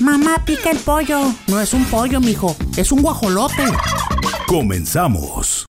[0.00, 1.34] Mamá pica el pollo.
[1.48, 2.56] No es un pollo, mijo.
[2.76, 3.64] Es un guajolote.
[4.46, 5.66] Comenzamos.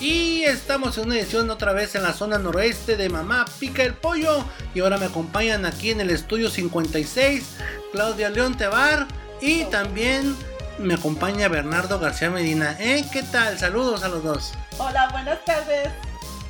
[0.00, 3.94] Y estamos en una edición otra vez en la zona noroeste de Mamá Pica el
[3.94, 4.44] Pollo.
[4.74, 7.56] Y ahora me acompañan aquí en el estudio 56
[7.92, 9.06] Claudia León Tebar.
[9.40, 10.34] Y también
[10.78, 12.76] me acompaña Bernardo García Medina.
[12.80, 13.04] ¿Eh?
[13.12, 13.58] ¿Qué tal?
[13.58, 14.52] Saludos a los dos.
[14.78, 15.90] Hola, buenas tardes.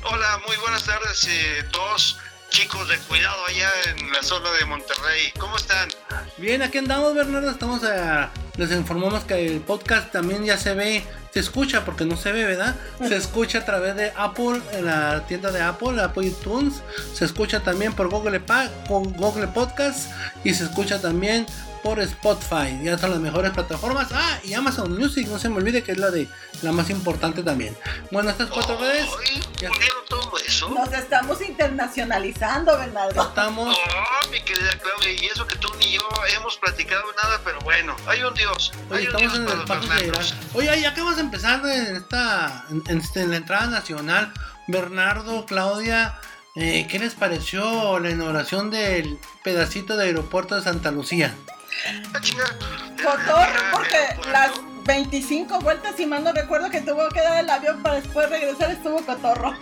[0.05, 1.65] Hola, muy buenas tardes eh,
[2.49, 5.31] chicos de cuidado allá en la zona de Monterrey.
[5.39, 5.89] ¿Cómo están?
[6.37, 7.49] Bien, aquí andamos, Bernardo.
[7.49, 8.29] Estamos a...
[8.57, 12.45] Les informamos que el podcast también ya se ve, se escucha, porque no se ve,
[12.45, 12.75] ¿verdad?
[12.99, 16.75] Se escucha a través de Apple, en la tienda de Apple, Apple iTunes.
[17.15, 20.11] Se escucha también por Google, pa Google Podcast
[20.43, 21.47] y se escucha también
[21.83, 22.79] por Spotify.
[22.81, 24.07] Ya son las mejores plataformas.
[24.13, 26.27] Ah, y Amazon Music, no se me olvide que es la de
[26.61, 27.77] la más importante también.
[28.09, 29.05] Bueno, estas cuatro redes.
[29.59, 29.69] Ya.
[30.07, 30.69] todo eso?
[30.69, 33.21] Nos estamos internacionalizando, Bernardo.
[33.21, 33.77] Estamos.
[33.77, 36.01] Oh, mi querida Claudia, y eso que tú ni yo
[36.35, 38.71] hemos platicado nada, pero bueno, hay un Dios.
[38.89, 39.67] Oye, hay un estamos Dios en el.
[39.67, 40.35] Fernandos.
[40.53, 42.65] Oye, ya acabas de empezar en esta.
[42.69, 44.33] En, en- la entrada nacional.
[44.67, 46.19] Bernardo, Claudia.
[46.55, 51.33] eh, ¿Qué les pareció la inauguración del pedacito de aeropuerto de Santa Lucía?
[52.21, 52.45] Mira,
[53.71, 54.51] porque las
[54.85, 58.71] 25 vueltas, si mal no recuerdo, que tuvo que dar el avión para después regresar,
[58.71, 59.53] estuvo cotorro.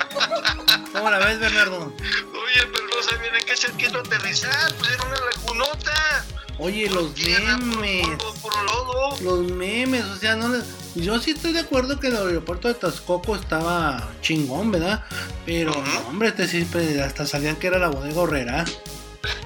[0.93, 1.85] ¿Cómo la ves, Bernardo?
[1.97, 6.25] Oye, pero no sabían en qué cerquito aterrizar, pues era una lagunota.
[6.61, 8.07] Oye, los memes.
[8.07, 9.17] puro polvo, puro lodo.
[9.21, 10.63] Los memes, o sea, no les...
[10.95, 15.03] Yo sí estoy de acuerdo que el aeropuerto de Texcoco estaba chingón, ¿verdad?
[15.45, 15.73] Pero,
[16.07, 18.65] hombre, este pues, hasta sabían que era la bodega horrera.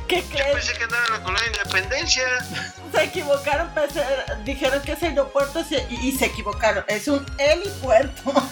[0.07, 0.53] ¿Qué Yo crees?
[0.53, 2.23] pensé que andaba en la colonia de Independencia.
[2.93, 6.83] Se equivocaron, pensé- dijeron que es aeropuerto se- y, y se equivocaron.
[6.87, 8.33] Es un helipuerto.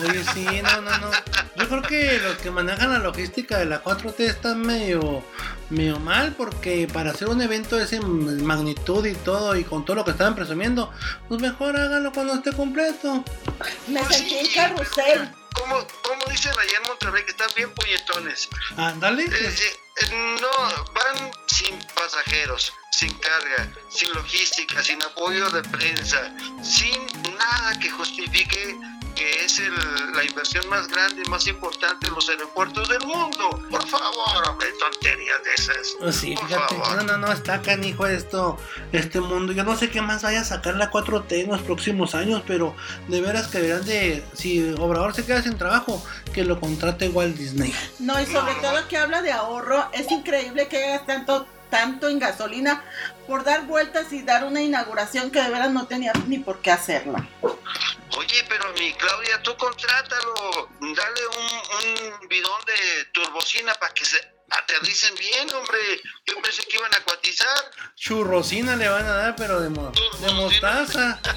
[0.00, 1.10] Oye, sí, no, no, no.
[1.56, 5.24] Yo creo que los que manejan la logística de la 4T están medio,
[5.70, 9.96] medio mal porque para hacer un evento de esa magnitud y todo y con todo
[9.96, 10.92] lo que estaban presumiendo,
[11.28, 13.24] pues mejor háganlo cuando esté completo.
[13.86, 15.30] Me Pues sentí en sí, carrusel.
[15.54, 18.48] Como, como dicen allá en Monterrey, que están bien puñetones.
[18.76, 19.22] Ándale.
[19.24, 19.54] Eh,
[20.02, 26.34] eh, no, van sin pasajeros, sin carga, sin logística, sin apoyo de prensa,
[26.64, 27.06] sin
[27.38, 28.76] nada que justifique
[29.14, 33.50] que es el- la inversión más grande y más importante en los aeropuertos del mundo.
[33.70, 35.96] Por favor, hombre, tonterías de esas.
[36.00, 36.96] Pues sí, Por fíjate, favor.
[37.04, 38.58] no, no, no, está canijo esto,
[38.92, 39.52] este mundo.
[39.52, 42.74] Yo no sé qué más vaya a sacar la 4T en los próximos años, pero
[43.08, 47.36] de veras que deberán de, si Obrador se queda sin trabajo, que lo contrate Walt
[47.36, 47.74] Disney.
[47.98, 49.88] No, y sobre todo que habla de ahorro.
[49.92, 52.84] Es increíble que hagas tanto, tanto en gasolina
[53.26, 56.70] por dar vueltas y dar una inauguración que de veras no tenía ni por qué
[56.70, 57.26] hacerla.
[58.16, 64.18] Oye, pero mi Claudia, tú contrátalo, dale un, un bidón de turbocina para que se
[64.50, 65.78] aterricen bien, hombre.
[66.26, 67.58] Yo pensé que iban a cuatizar.
[67.96, 71.18] Churrocina le van a dar, pero de, mo- de mostaza.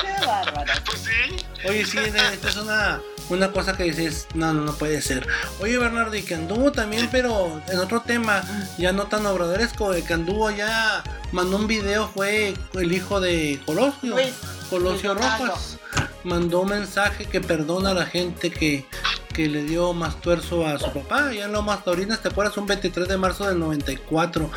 [0.00, 0.72] Qué bárbaro.
[0.84, 1.36] Pues sí.
[1.66, 3.00] Oye, sí, esta es una,
[3.30, 5.26] una cosa que dices, no, no, no puede ser.
[5.60, 8.42] Oye, Bernardo, y que anduvo también, pero en otro tema,
[8.78, 11.02] ya no tan obradoresco, de que anduvo ya,
[11.32, 14.34] mandó un video, fue el hijo de Colosio, Luis,
[14.70, 15.26] Colosio Luis.
[15.38, 15.78] Rojas.
[16.24, 18.86] Mandó un mensaje que perdona a la gente que,
[19.34, 22.56] que le dio más tuerzo a su papá, ya en Lomas Taurinas, ¿te acuerdas?
[22.56, 24.50] Un 23 de marzo del 94.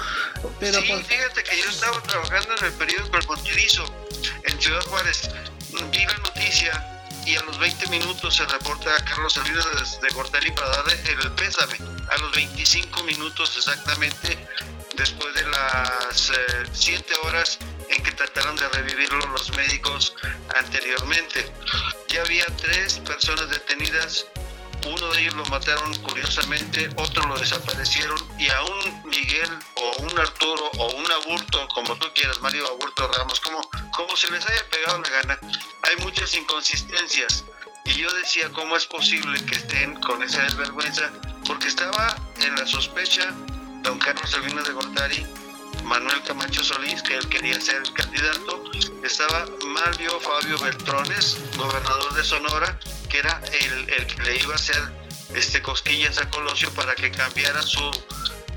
[0.59, 3.83] Pero sí, pues, fíjate que yo estaba trabajando en el periódico El Fronterizo,
[4.44, 5.29] en Ciudad Juárez.
[5.91, 6.96] Vi la noticia
[7.27, 11.31] y a los 20 minutos se reporta a Carlos Salinas de Gortari para darle el
[11.33, 11.75] pésame.
[12.09, 14.38] A los 25 minutos exactamente,
[14.95, 16.31] después de las
[16.71, 17.59] 7 horas
[17.89, 20.15] en que trataron de revivirlo los médicos
[20.56, 21.51] anteriormente.
[22.07, 24.25] Ya había tres personas detenidas
[24.85, 30.19] uno de ellos lo mataron curiosamente, otro lo desaparecieron y a un Miguel o un
[30.19, 33.62] Arturo o un Aburto, como tú quieras, Mario Aburto Ramos, como,
[33.95, 35.39] como se les haya pegado la gana,
[35.83, 37.44] hay muchas inconsistencias.
[37.85, 41.09] Y yo decía, ¿cómo es posible que estén con esa desvergüenza?
[41.45, 43.33] Porque estaba en la sospecha
[43.81, 45.25] don Carlos Salinas de Gortari,
[45.83, 48.63] Manuel Camacho Solís, que él quería ser el candidato,
[49.03, 52.77] estaba Mario Fabio Beltrones, gobernador de Sonora,
[53.07, 54.81] que era el, el que le iba a ser
[55.36, 57.81] este, cosquillas a Colosio para que cambiara su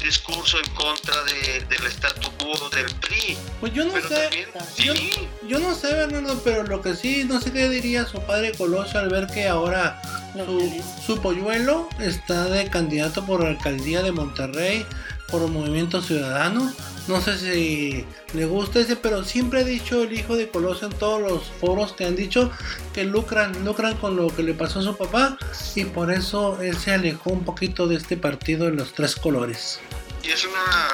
[0.02, 3.37] discurso en contra de, del statu quo del PRI.
[3.61, 4.14] Pues yo no Pero sé.
[4.14, 4.49] también,
[4.79, 8.19] Yo, sí, yo no sé, Bernardo, pero lo que sí, no sé qué diría su
[8.23, 10.00] padre Colosio al ver que ahora
[10.35, 14.87] su, su polluelo está de candidato por la alcaldía de Monterrey
[15.29, 16.73] por Movimiento Ciudadano.
[17.10, 20.96] No sé si le gusta ese, pero siempre ha dicho el hijo de Colosio en
[20.96, 22.52] todos los foros que han dicho
[22.94, 25.36] que lucran, lucran con lo que le pasó a su papá
[25.74, 29.80] y por eso él se alejó un poquito de este partido de los tres colores.
[30.22, 30.88] y es una,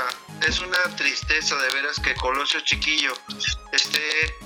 [0.48, 3.12] es una tristeza de veras que Colosio Chiquillo
[3.72, 4.38] esté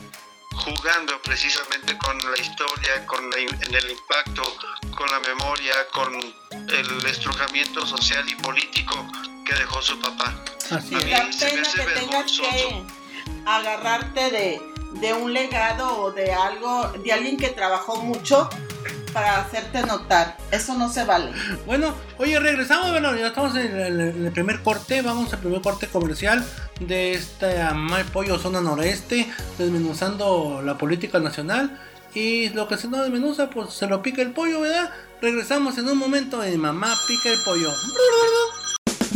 [0.50, 4.42] jugando precisamente con la historia, con el impacto,
[4.96, 6.14] con la memoria, con
[6.50, 9.06] el estrujamiento social y político
[9.46, 10.34] que dejó su papá.
[10.70, 11.04] Así A es.
[11.04, 12.82] mí La se me pena hace que tengas que
[13.46, 14.60] agarrarte de,
[15.00, 18.48] de un legado o de algo, de alguien que trabajó mucho
[19.12, 20.36] para hacerte notar.
[20.52, 21.32] Eso no se vale.
[21.66, 25.60] Bueno, oye, regresamos, bueno, ya estamos en el, en el primer corte, vamos al primer
[25.60, 26.46] corte comercial
[26.78, 29.28] de esta Mal Pollo Zona Noreste,
[29.58, 31.80] desmenuzando la política nacional.
[32.12, 34.90] Y lo que se nos desmenuza, pues se lo pica el pollo, ¿verdad?
[35.22, 37.70] Regresamos en un momento en Mamá Pica el Pollo.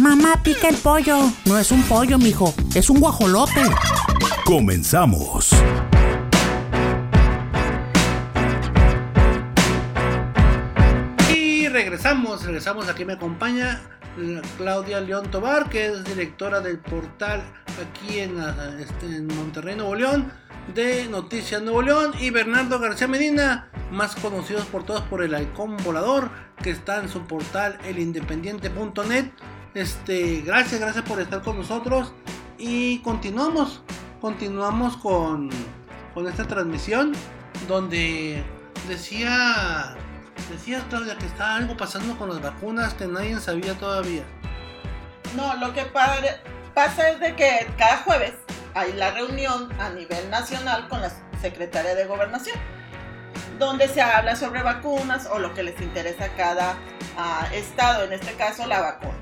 [0.05, 1.17] Mamá pica el pollo.
[1.47, 2.53] No es un pollo, mijo.
[2.75, 3.63] Es un guajolote.
[4.45, 5.49] Comenzamos.
[11.35, 13.81] Y regresamos, regresamos, aquí me acompaña
[14.19, 17.43] la Claudia León Tobar, que es directora del portal
[17.81, 18.39] aquí en,
[18.79, 20.31] este, en Monterrey, Nuevo León,
[20.75, 25.79] de Noticias Nuevo León, y Bernardo García Medina, más conocidos por todos por el halcón
[25.79, 26.29] volador,
[26.63, 29.31] que está en su portal elindependiente.net.
[29.75, 32.13] Este, gracias, gracias por estar con nosotros
[32.59, 33.83] y continuamos,
[34.21, 35.51] continuamos con,
[36.29, 37.13] esta transmisión
[37.67, 38.45] donde
[38.89, 39.97] decía
[40.51, 44.23] Decía Claudia que está algo pasando con las vacunas que nadie sabía todavía.
[45.35, 46.19] No, lo que pa-
[46.75, 48.35] pasa es de que cada jueves
[48.75, 51.11] hay la reunión a nivel nacional con la
[51.41, 52.59] Secretaría de Gobernación,
[53.59, 56.75] donde se habla sobre vacunas o lo que les interesa a cada
[57.17, 59.17] ah, estado, en este caso la vacuna.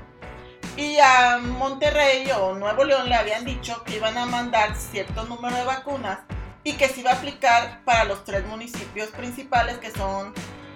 [0.75, 5.55] Y a Monterrey o Nuevo León le habían dicho que iban a mandar cierto número
[5.55, 6.19] de vacunas
[6.63, 10.33] y que se iba a aplicar para los tres municipios principales que son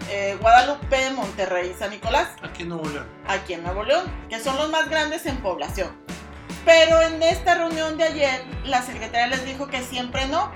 [0.10, 3.08] eh, Guadalupe, Monterrey y San Nicolás Aquí en Nuevo León.
[3.28, 5.90] aquí en Nuevo León, que son los más grandes en población.
[6.64, 10.52] Pero en esta reunión de ayer, la secretaria les dijo que siempre no,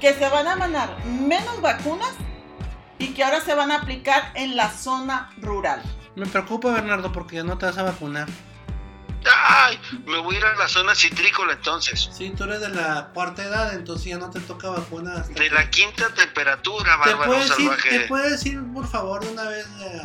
[0.00, 2.12] que se van a mandar menos vacunas
[2.98, 5.82] y que ahora se van a aplicar en la zona rural.
[6.14, 8.28] Me preocupa Bernardo porque ya no te vas a vacunar.
[9.26, 9.80] ¡Ay!
[10.06, 12.08] Me voy a ir a la zona citrícola entonces.
[12.12, 15.50] Si tú eres de la cuarta edad, entonces ya no te toca vacuna hasta De
[15.50, 17.90] la quinta temperatura, ¿Te bárbaro puedes, ir, salvaje.
[17.90, 20.02] ¿Te puedes ir por favor una vez eh,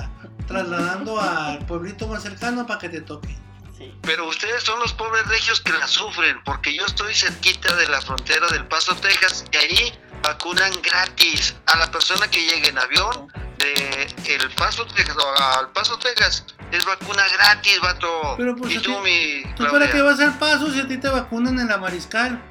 [0.47, 3.37] trasladando al pueblito más cercano para que te toque?
[3.77, 3.93] Sí.
[4.01, 8.01] Pero ustedes son los pobres regios que la sufren, porque yo estoy cerquita de la
[8.01, 13.31] frontera del Paso, Texas, y ahí vacunan gratis a la persona que llegue en avión
[13.63, 16.45] de el Paso, Texas, o al Paso, Texas.
[16.71, 18.35] Es vacuna gratis, vato.
[18.37, 20.97] Pero, pues, y tú, ti- mi ¿Tú para qué vas al paso si a ti
[20.97, 22.41] te vacunan en la mariscal?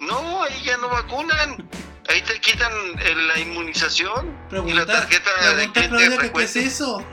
[0.00, 1.68] No, ahí ya no vacunan.
[2.08, 6.42] Ahí te quitan eh, la inmunización y la Pregunta, tarjeta de pregunta Claudia que qué
[6.44, 7.04] es eso.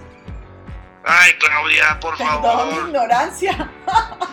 [1.03, 2.41] Ay, Claudia, por Perdón mi
[2.75, 2.87] favor.
[2.89, 3.71] ignorancia.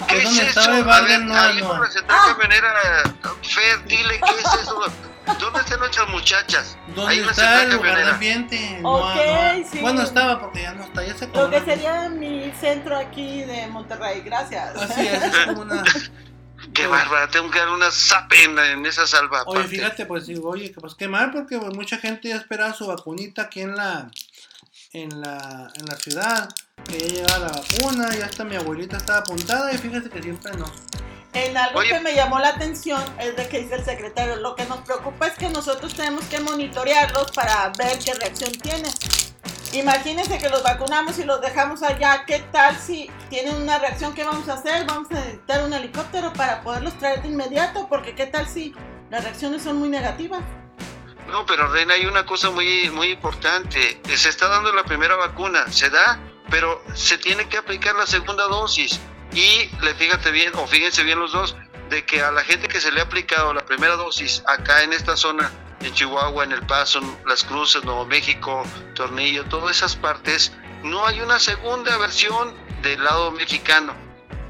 [0.09, 0.61] ¿Qué Es eso?
[0.71, 1.87] A ver, no, ahí no.
[1.87, 2.35] central Ah.
[2.37, 2.75] camionera,
[3.43, 4.83] Fer, dile qué es eso.
[5.39, 6.79] ¿Dónde están nuestras muchachas?
[6.95, 8.81] ¿Dónde Ahí está el lugar de ambiente?
[8.83, 9.79] Ok, no, sí.
[9.81, 13.67] Bueno, estaba porque ya no está, ya se Lo que sería mi centro aquí de
[13.69, 14.23] Monterrey.
[14.23, 14.77] Gracias.
[14.77, 15.83] Así es, es como una...
[16.75, 19.43] Qué bárbara, tengo que dar una zape en, esa salva.
[19.47, 19.77] Oye, aparte.
[19.77, 22.87] fíjate, pues digo, oye, que pues qué mal, porque pues, mucha gente ya esperaba su
[22.87, 24.11] vacunita aquí en la,
[24.93, 26.49] en la, en la ciudad,
[26.85, 30.53] que ya llegaba la vacuna, ya hasta mi abuelita estaba apuntada, y fíjate que siempre
[30.57, 30.67] no.
[31.39, 31.91] En algo Oye.
[31.91, 35.29] que me llamó la atención es de que dice el secretario, lo que nos preocupa
[35.29, 38.93] es que nosotros tenemos que monitorearlos para ver qué reacción tienen.
[39.73, 44.15] Imagínense que los vacunamos y los dejamos allá, ¿qué tal si tienen una reacción?
[44.15, 44.85] ¿Qué vamos a hacer?
[44.87, 48.75] Vamos a necesitar un helicóptero para poderlos traer de inmediato, porque ¿qué tal si
[49.09, 50.43] las reacciones son muy negativas?
[51.29, 54.01] No, pero Reina, hay una cosa muy, muy importante.
[54.17, 56.19] Se está dando la primera vacuna, se da,
[56.51, 58.99] pero se tiene que aplicar la segunda dosis.
[59.33, 61.57] Y le fíjate bien, o fíjense bien los dos,
[61.91, 64.93] de que a la gente que se le ha aplicado la primera dosis acá en
[64.93, 70.53] esta zona, en Chihuahua, en El Paso, Las Cruces, Nuevo México, Tornillo, todas esas partes,
[70.83, 73.95] no hay una segunda versión del lado mexicano.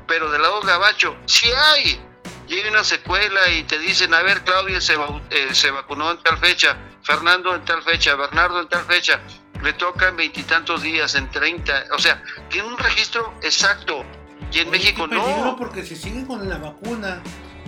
[0.06, 2.00] Pero del lado gabacho, sí hay
[2.48, 4.94] llega una secuela y te dicen, a ver, Claudia se,
[5.30, 9.20] eh, se vacunó en tal fecha, Fernando en tal fecha, Bernardo en tal fecha,
[9.62, 14.04] le tocan veintitantos días, en 30, o sea, tiene un registro exacto.
[14.52, 15.56] Y en Oye, México qué peligro, no.
[15.56, 17.20] porque si sigue con la vacuna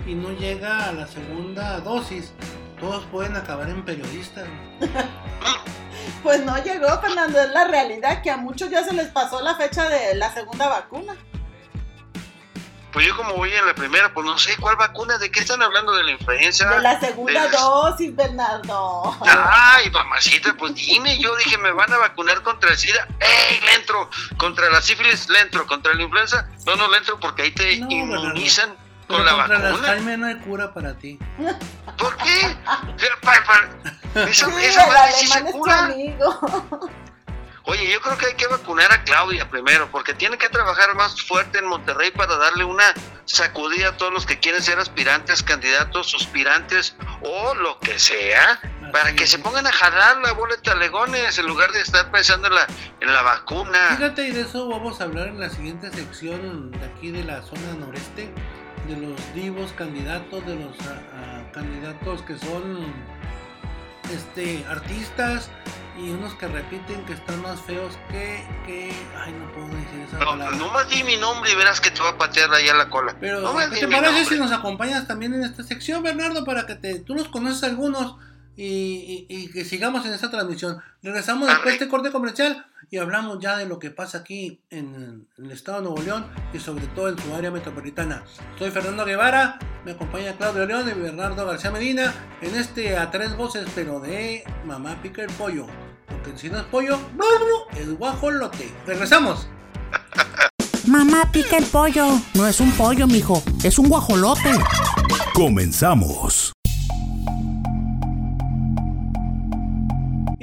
[0.07, 2.33] y no llega a la segunda dosis,
[2.79, 4.47] todos pueden acabar en periodistas.
[6.23, 9.55] Pues no llegó, Fernando, es la realidad que a muchos ya se les pasó la
[9.55, 11.15] fecha de la segunda vacuna.
[12.91, 15.61] Pues yo como voy en la primera, pues no sé cuál vacuna, ¿de qué están
[15.63, 15.93] hablando?
[15.93, 16.69] ¿De la influenza?
[16.69, 19.17] De la segunda de- dosis, Bernardo.
[19.25, 23.07] Ay, mamacita, pues dime, yo dije, me van a vacunar contra el SIDA.
[23.19, 24.09] ¡Ey, le entro!
[24.37, 25.65] Contra la sífilis, le entro.
[25.67, 28.75] Contra la influenza, no, no le entro porque ahí te No, inmunizan
[29.07, 29.87] Pero con la contra la vacuna.
[29.87, 31.17] Jaime no hay cura para ti.
[31.97, 32.57] ¿Por qué?
[33.21, 35.79] Pa- pa- Esa, Sí, esa el madre sí se alemán es tu cura.
[35.85, 36.89] amigo.
[37.71, 41.21] Oye, yo creo que hay que vacunar a Claudia primero, porque tiene que trabajar más
[41.21, 42.83] fuerte en Monterrey para darle una
[43.23, 48.59] sacudida a todos los que quieren ser aspirantes, candidatos, suspirantes o lo que sea,
[48.91, 52.49] para que se pongan a jalar la bola de talegones en lugar de estar pensando
[52.49, 52.67] en la,
[52.99, 53.95] en la vacuna.
[53.95, 57.41] Fíjate, y de eso vamos a hablar en la siguiente sección de aquí de la
[57.41, 58.33] zona noreste,
[58.89, 62.93] de los divos candidatos, de los ah, ah, candidatos que son
[64.13, 65.49] este artistas
[65.97, 70.17] y unos que repiten que están más feos que, que ay no puedo decir esa
[70.19, 70.55] No, palabra.
[70.57, 73.15] no más di mi nombre y verás que te va a patear allá la cola.
[73.19, 76.45] Pero, no más ¿qué di te parece si nos acompañas también en esta sección, Bernardo,
[76.45, 78.15] para que te, tú los conoces algunos
[78.55, 80.77] y, y- y que sigamos en esta transmisión?
[81.01, 85.27] Regresamos después de este corte comercial y hablamos ya de lo que pasa aquí en,
[85.37, 88.23] el estado de Nuevo León y sobre todo en su área metropolitana.
[88.59, 93.35] Soy Fernando Guevara, me acompaña Claudio León y Bernardo García Medina en este a tres
[93.37, 95.67] voces, pero de Mamá Pica el Pollo.
[96.07, 96.99] Porque si no es pollo,
[97.77, 98.69] es guajolote.
[98.85, 99.47] Regresamos.
[100.85, 102.05] Mamá pica el pollo.
[102.33, 103.41] No es un pollo, mijo.
[103.63, 104.51] Es un guajolote.
[105.33, 106.51] Comenzamos.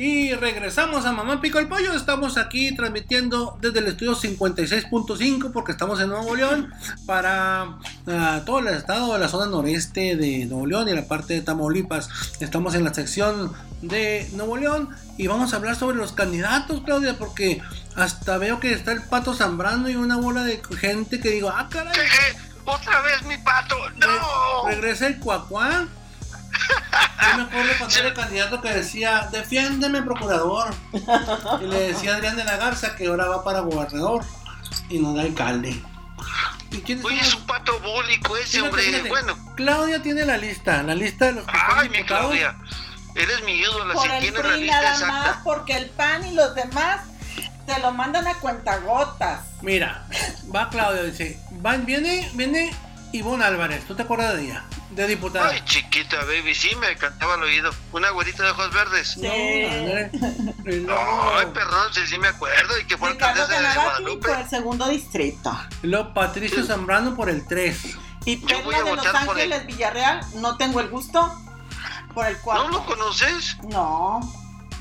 [0.00, 1.92] Y regresamos a Mamá Pico el Pollo.
[1.92, 6.72] Estamos aquí transmitiendo desde el estudio 56.5 porque estamos en Nuevo León
[7.04, 7.62] para
[8.06, 11.40] ah, todo el estado de la zona noreste de Nuevo León y la parte de
[11.40, 12.08] Tamaulipas.
[12.38, 13.52] Estamos en la sección
[13.82, 17.60] de Nuevo León y vamos a hablar sobre los candidatos, Claudia, porque
[17.96, 21.68] hasta veo que está el pato Zambrano y una bola de gente que digo, ah,
[21.68, 21.92] caray.
[21.92, 22.48] ¿Qué, qué?
[22.66, 23.74] otra vez mi pato!
[23.96, 24.68] ¡No!
[24.68, 25.88] Re- regresa el cuacuá.
[26.68, 30.74] Yo me acuerdo cuando era el candidato que decía, defiéndeme procurador.
[31.60, 34.24] Y le decía a Adrián de la Garza que ahora va para gobernador
[34.88, 35.82] y no da alcalde.
[36.70, 38.82] ¿Y quiénes Oye, es un pato bólico ese, Fíjate, hombre.
[38.82, 42.26] fíjate, Bueno, Claudia tiene la lista, la lista de los que están ay, mi diputados.
[42.26, 42.56] Claudia.
[43.14, 45.12] Eres mi ídola, Por si el tienes la lista nada exacta.
[45.12, 47.00] más, porque el PAN y los demás
[47.66, 49.40] te lo mandan a cuentagotas.
[49.62, 50.06] Mira,
[50.54, 52.70] va Claudia, dice, va, viene, viene
[53.12, 54.64] Ivonne Álvarez, ¿tú te acuerdas de ella?
[54.90, 55.50] De diputada.
[55.50, 57.70] Ay, chiquita, baby, sí me cantaba al oído.
[57.92, 59.16] Una güerita de ojos verdes.
[59.16, 59.30] No,
[61.36, 62.78] Ay, perdón, sí, sí me acuerdo.
[62.80, 64.28] Y que fue Ricardo alcaldesa de Canavati Guadalupe.
[64.28, 65.58] por el segundo distrito.
[65.82, 67.96] luego Patricio Zambrano por el 3.
[68.24, 71.32] Y Perla de Los Ángeles Villarreal, no tengo el gusto.
[72.14, 72.68] Por el ¿No cuarto.
[72.68, 73.56] lo conoces?
[73.70, 74.20] No.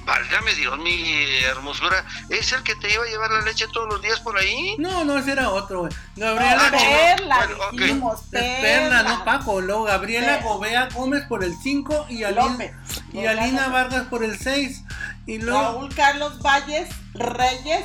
[0.08, 1.04] Válgame Dios, mi
[1.44, 2.06] hermosura.
[2.30, 4.76] ¿Es el que te iba a llevar la leche todos los días por ahí?
[4.80, 5.92] No, no, ese era otro, güey.
[6.16, 7.72] No, Gabriela Go- Perla, Bueno, ok.
[7.74, 8.62] dijimos, Perla.
[8.62, 9.60] Perla, no Paco.
[9.62, 12.72] Luego Gabriela Gobea Gómez por el 5 y, Alin-
[13.12, 14.82] y Alina Vargas por el 6.
[15.26, 15.60] Y luego.
[15.62, 17.84] Raúl Carlos Valles Reyes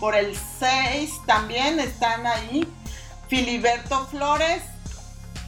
[0.00, 2.66] por el 6 también están ahí.
[3.28, 4.62] Filiberto Flores,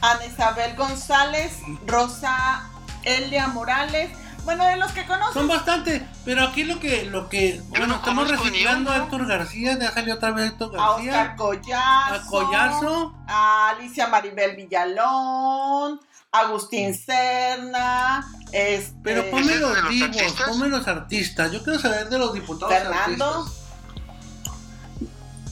[0.01, 1.53] Ana Isabel González,
[1.87, 2.69] Rosa
[3.03, 4.15] Elia Morales.
[4.45, 5.47] Bueno, de los que Son conocen.
[5.47, 8.97] bastantes, pero aquí lo que, lo que, bueno, no estamos conozco reciclando a.
[8.97, 12.13] Héctor García, ya salió otra vez Héctor A Oscar García, Collazo.
[12.13, 15.99] a Collazo, a Alicia Maribel Villalón.
[16.31, 18.25] Agustín Serna.
[18.51, 20.49] Este, pero ponme ¿Ese es de los divos, artistas?
[20.49, 23.25] ponme los artistas, yo quiero saber de los diputados Fernando.
[23.25, 23.65] artistas.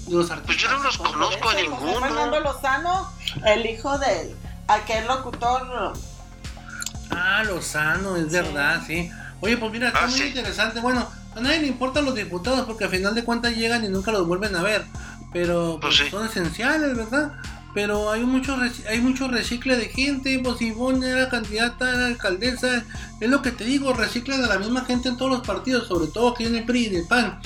[0.07, 0.61] De los Pues artistas.
[0.61, 2.39] yo no los conozco a José Fernando ninguno.
[2.41, 3.09] Lozano,
[3.45, 4.35] el hijo del
[4.67, 5.93] aquel locutor.
[7.09, 8.29] Ah, Lozano, es Sí.
[8.31, 9.09] verdad, sí.
[9.41, 10.27] Oye, pues mira, está Ah, muy sí.
[10.27, 10.79] interesante.
[10.79, 14.11] Bueno, a nadie le importan los diputados porque al final de cuentas llegan y nunca
[14.11, 14.83] los vuelven a ver.
[15.33, 16.11] Pero Pues pues, sí.
[16.11, 17.33] son esenciales, ¿verdad?
[17.73, 18.55] Pero hay mucho
[18.87, 20.39] hay mucho recicle de gente.
[20.43, 22.83] Pues Ivonne era candidata, era alcaldesa.
[23.19, 26.07] Es lo que te digo, reciclan a la misma gente en todos los partidos, sobre
[26.07, 27.39] todo aquí en el PRI y en el PAN.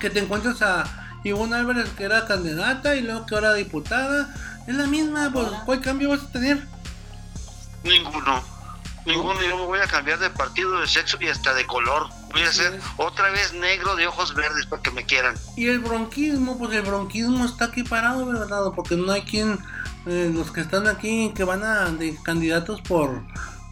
[0.00, 0.84] Que te encuentras a
[1.22, 4.34] Ivonne Álvarez que era candidata y luego que ahora diputada.
[4.66, 6.66] Es la misma, pues ¿cuál cambio vas a tener?
[7.84, 8.42] Ninguno.
[9.06, 9.42] Ninguno.
[9.42, 12.08] Yo me voy a cambiar de partido, de sexo y hasta de color.
[12.32, 15.34] Voy a ser otra vez negro de ojos verdes para que me quieran.
[15.56, 18.72] Y el bronquismo, pues el bronquismo está aquí parado, ¿verdad?
[18.74, 19.58] Porque no hay quien,
[20.06, 23.22] eh, los que están aquí, que van a de candidatos por,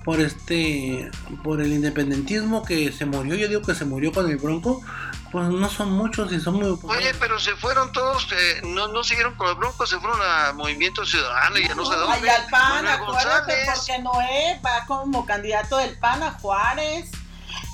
[0.05, 1.11] por este,
[1.45, 4.83] por el independentismo que se murió, yo digo que se murió con el Bronco,
[5.31, 6.79] pues no son muchos y son muy...
[6.83, 10.53] Oye, pero se fueron todos, eh, no, no siguieron con el Bronco, se fueron a
[10.53, 12.31] Movimiento Ciudadano y ya no sé dónde.
[12.31, 13.69] Ay, al PAN, acuérdate, González.
[13.75, 17.11] porque Noé va como candidato del PAN a Juárez.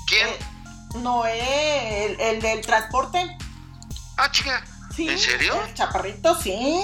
[0.07, 0.27] ¿Quién?
[0.27, 0.39] Eh,
[1.01, 3.37] Noé, el, el del transporte.
[4.17, 4.63] Ah, chica.
[4.95, 5.59] Sí, ¿En serio?
[5.67, 6.83] El chaparrito, sí.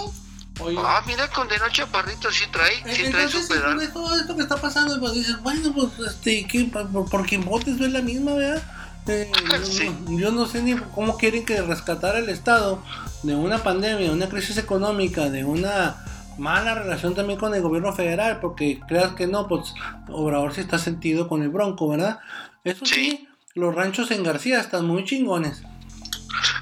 [0.61, 3.75] Oye, Ah, mira, condenó Chaparrito, sí trae, sí trae su pedal.
[3.77, 6.65] con todo esto que está pasando, pues dices, bueno, pues este, ¿qué?
[6.65, 8.63] por, por- quien votes es la misma, ¿verdad?
[9.07, 9.89] Eh, yo, Sí.
[10.07, 12.81] no, yo no sé ni cómo quieren que rescatar el Estado
[13.23, 15.97] de una pandemia, de una crisis económica, de una
[16.37, 19.73] mala relación también con el gobierno federal, porque creas que no, pues
[20.09, 22.19] Obrador sí está sentido con el Bronco, ¿verdad?
[22.63, 23.27] Eso sí, Sí.
[23.55, 25.61] los ranchos en García están muy chingones.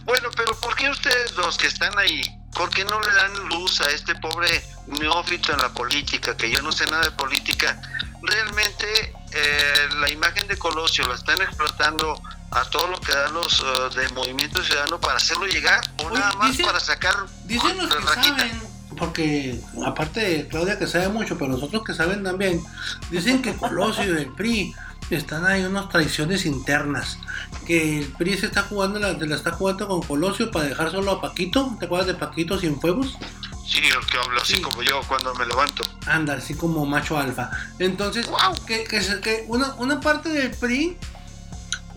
[0.05, 2.21] Bueno, pero ¿por qué ustedes los que están ahí,
[2.53, 6.61] por qué no le dan luz a este pobre neófito en la política, que yo
[6.61, 7.81] no sé nada de política?
[8.21, 13.59] Realmente eh, la imagen de Colosio la están explotando a todo lo que dan los
[13.61, 17.93] eh, de Movimiento Ciudadano para hacerlo llegar o Oye, nada más para sacar Dicen los
[17.93, 18.61] que saben,
[18.97, 22.63] porque aparte de Claudia que sabe mucho, pero los otros que saben también,
[23.09, 24.73] dicen que Colosio y el PRI
[25.15, 27.17] están ahí unas traiciones internas.
[27.65, 31.11] Que el PRI se está jugando, la, la está jugando con Colosio para dejar solo
[31.11, 31.75] a Paquito.
[31.79, 33.17] ¿Te acuerdas de Paquito Cienfuegos?
[33.65, 34.61] Sí, el que habla así Sí.
[34.61, 35.83] como yo cuando me levanto.
[36.05, 37.49] Anda, así como macho alfa.
[37.79, 38.53] Entonces, Guau.
[38.65, 40.97] que, que, que una, una parte del PRI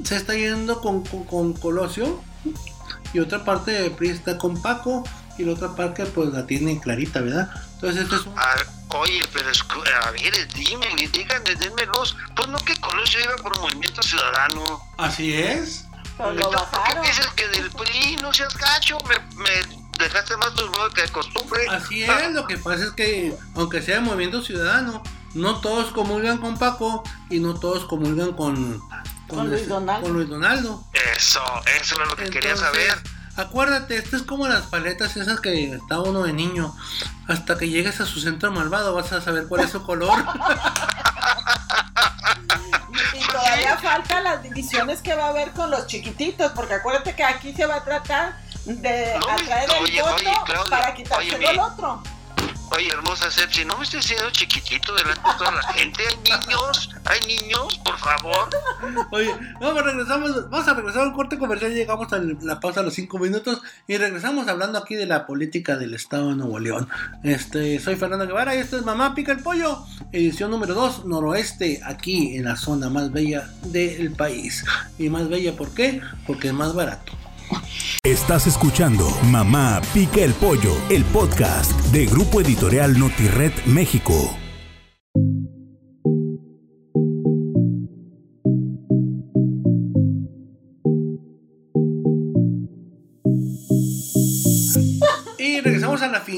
[0.05, 2.23] se está yendo con, con, con Colosio
[3.13, 5.03] y otra parte del PRI está con Paco
[5.39, 7.51] y la otra parte pues la tiene clarita, ¿verdad?
[7.75, 8.35] Entonces esto es un...
[8.37, 8.55] Ah,
[8.91, 12.17] oye, pero escu- a ver, dime, díganme, denme luz.
[12.35, 14.81] Pues no que Colosio iba por Movimiento Ciudadano.
[14.99, 15.85] Así es.
[16.17, 17.03] Pero lo Entonces, ¿por bajaron.
[17.03, 18.99] qué dices que del PRI no seas gacho?
[19.09, 21.67] Me, me dejaste más turbado que de costumbre.
[21.71, 25.03] Así es, lo que pasa es que aunque sea movimiento ciudadano,
[25.35, 28.81] no todos comulgan con Paco y no todos comulgan con,
[29.29, 30.03] Con Luis este- Donaldo.
[30.07, 30.85] con Luis Donaldo.
[31.15, 31.43] Eso,
[31.79, 32.97] eso era lo que quería saber.
[33.37, 36.75] Acuérdate, esto es como las paletas esas que está uno de niño.
[37.29, 40.25] Hasta que llegues a su centro malvado vas a saber cuál es su color.
[43.13, 47.25] Y todavía faltan las divisiones que va a haber con los chiquititos, porque acuérdate que
[47.25, 51.49] aquí se va a tratar de No, atraer el oye, voto oye, Claudia, para quitárselo
[51.49, 52.03] al otro.
[52.71, 56.03] Oye, hermosa Sepsi, no me estés diciendo chiquitito delante de toda la gente.
[56.09, 58.49] Hay niños, hay niños, por favor.
[59.13, 61.73] Oye, vamos, regresamos, vamos a regresar al corte comercial.
[61.73, 65.77] Llegamos a la pausa a los cinco minutos y regresamos hablando aquí de la política
[65.77, 66.89] del Estado de Nuevo León.
[67.23, 71.81] Este, soy Fernando Guevara y esto es Mamá Pica el Pollo, edición número 2, noroeste,
[71.85, 74.65] aquí en la zona más bella del país.
[74.99, 76.01] Y más bella, ¿por qué?
[76.27, 77.13] Porque es más barato.
[78.03, 84.46] Estás escuchando Mamá Pica el Pollo, el podcast de Grupo Editorial Notired México.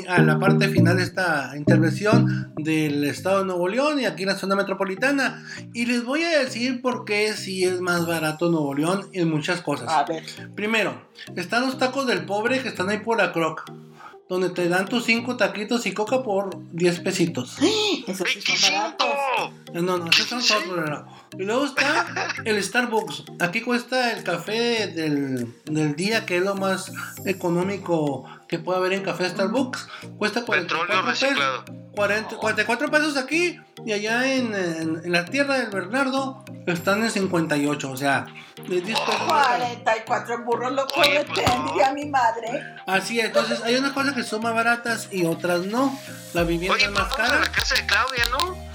[0.09, 4.31] A la, parte final de esta intervención del Estado de Nuevo León y aquí en
[4.31, 5.45] la zona metropolitana.
[5.75, 9.61] Y les voy a decir por qué si es más barato Nuevo León en muchas
[9.61, 9.89] cosas.
[9.91, 13.71] A ver, Primero, están los tacos del pobre que están ahí por la croc.
[14.29, 17.57] Donde te dan tus 5 taquitos y coca por 10 pesitos.
[18.07, 19.09] esos sí son baratos.
[19.73, 19.83] ¡25!
[19.83, 21.07] No, no, esos son todos, pero-
[21.39, 22.07] Y luego está
[22.45, 23.25] el Starbucks.
[23.41, 26.93] Aquí cuesta el café del, del día, que es lo más
[27.25, 29.89] económico que puede haber en café Starbucks.
[30.19, 31.21] Cuesta Petróleo 44 pesos.
[31.29, 31.65] reciclado.
[31.95, 37.11] 40 44 pesos aquí y allá en, en- en la tierra del Bernardo están en
[37.11, 37.91] 58.
[37.91, 38.27] O sea,
[38.69, 39.59] de 10 pesos más caro.
[39.65, 42.65] 44 burros lo Oye, pues, diría mi madre.
[42.87, 45.99] Así es, entonces hay unas cosas que son más baratas y otras no.
[46.35, 47.41] La vivienda Oye, es pues más vamos a cara.
[47.45, 48.68] la casa de Claudia, ¿no?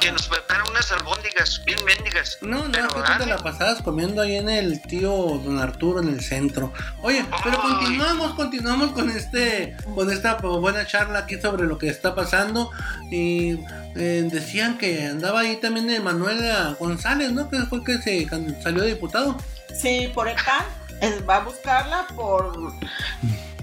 [0.00, 2.38] Que nos prepara unas albóndigas bien mendigas.
[2.40, 6.00] No, no, Pero que tú te la pasabas comiendo ahí en el tío Don Arturo
[6.00, 6.72] en el centro.
[7.02, 7.70] Oye, pero Ay.
[7.70, 12.70] continuamos, continuamos con este, con esta buena charla aquí sobre lo que está pasando.
[13.10, 13.58] Y
[13.94, 16.40] eh, decían que andaba ahí también Manuel
[16.78, 17.50] González, ¿no?
[17.50, 18.26] Que fue el que se
[18.62, 19.36] salió de diputado.
[19.74, 20.64] Sí, por el PAN.
[21.02, 22.72] Él va a buscarla por.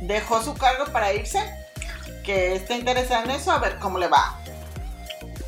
[0.02, 1.40] Dejó su cargo para irse.
[2.24, 4.38] Que está interesado en eso, a ver cómo le va.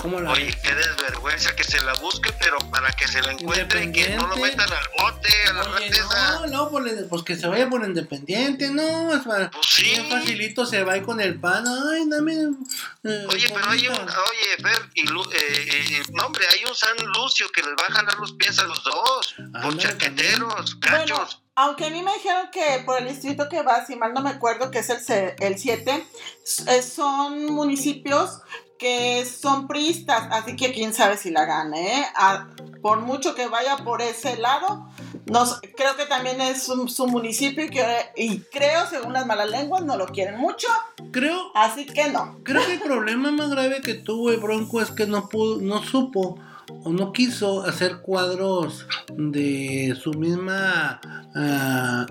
[0.01, 3.83] ¿Cómo la Oye, qué desvergüenza que se la busque, pero para que se la encuentre
[3.83, 6.31] y que no lo metan al bote, a la Oye, rateza.
[6.39, 9.83] no, no, pues, pues que se vaya por independiente, no, es para- Pues sí.
[9.83, 12.33] bien facilito se va ahí con el pan, ay, dame.
[12.33, 15.35] eh, Oye, pero hay un, oye, Fer, y Lu- eh,
[15.67, 18.63] eh, no, hombre, hay un San Lucio que les va a jalar los pies a
[18.63, 21.41] los dos, por chaqueteros, Bueno, cachos.
[21.55, 24.29] aunque a mí me dijeron que por el distrito que va, si mal no me
[24.29, 26.05] acuerdo, que es el, se- el 7,
[26.45, 28.39] s- eh, son municipios
[28.79, 32.05] que son priistas, así que quién sabe si la gane, ¿eh?
[32.15, 32.47] A-
[32.81, 34.89] por mucho que vaya por ese lado,
[35.25, 39.49] nos, creo que también es su, su municipio y, que, y creo, según las malas
[39.49, 40.67] lenguas, no lo quieren mucho,
[41.11, 42.39] Creo, así que no.
[42.43, 45.83] creo que el problema más grave que tuvo el Bronco es que no pudo, no
[45.83, 46.39] supo
[46.85, 48.85] o no quiso hacer cuadros
[49.17, 51.01] de su misma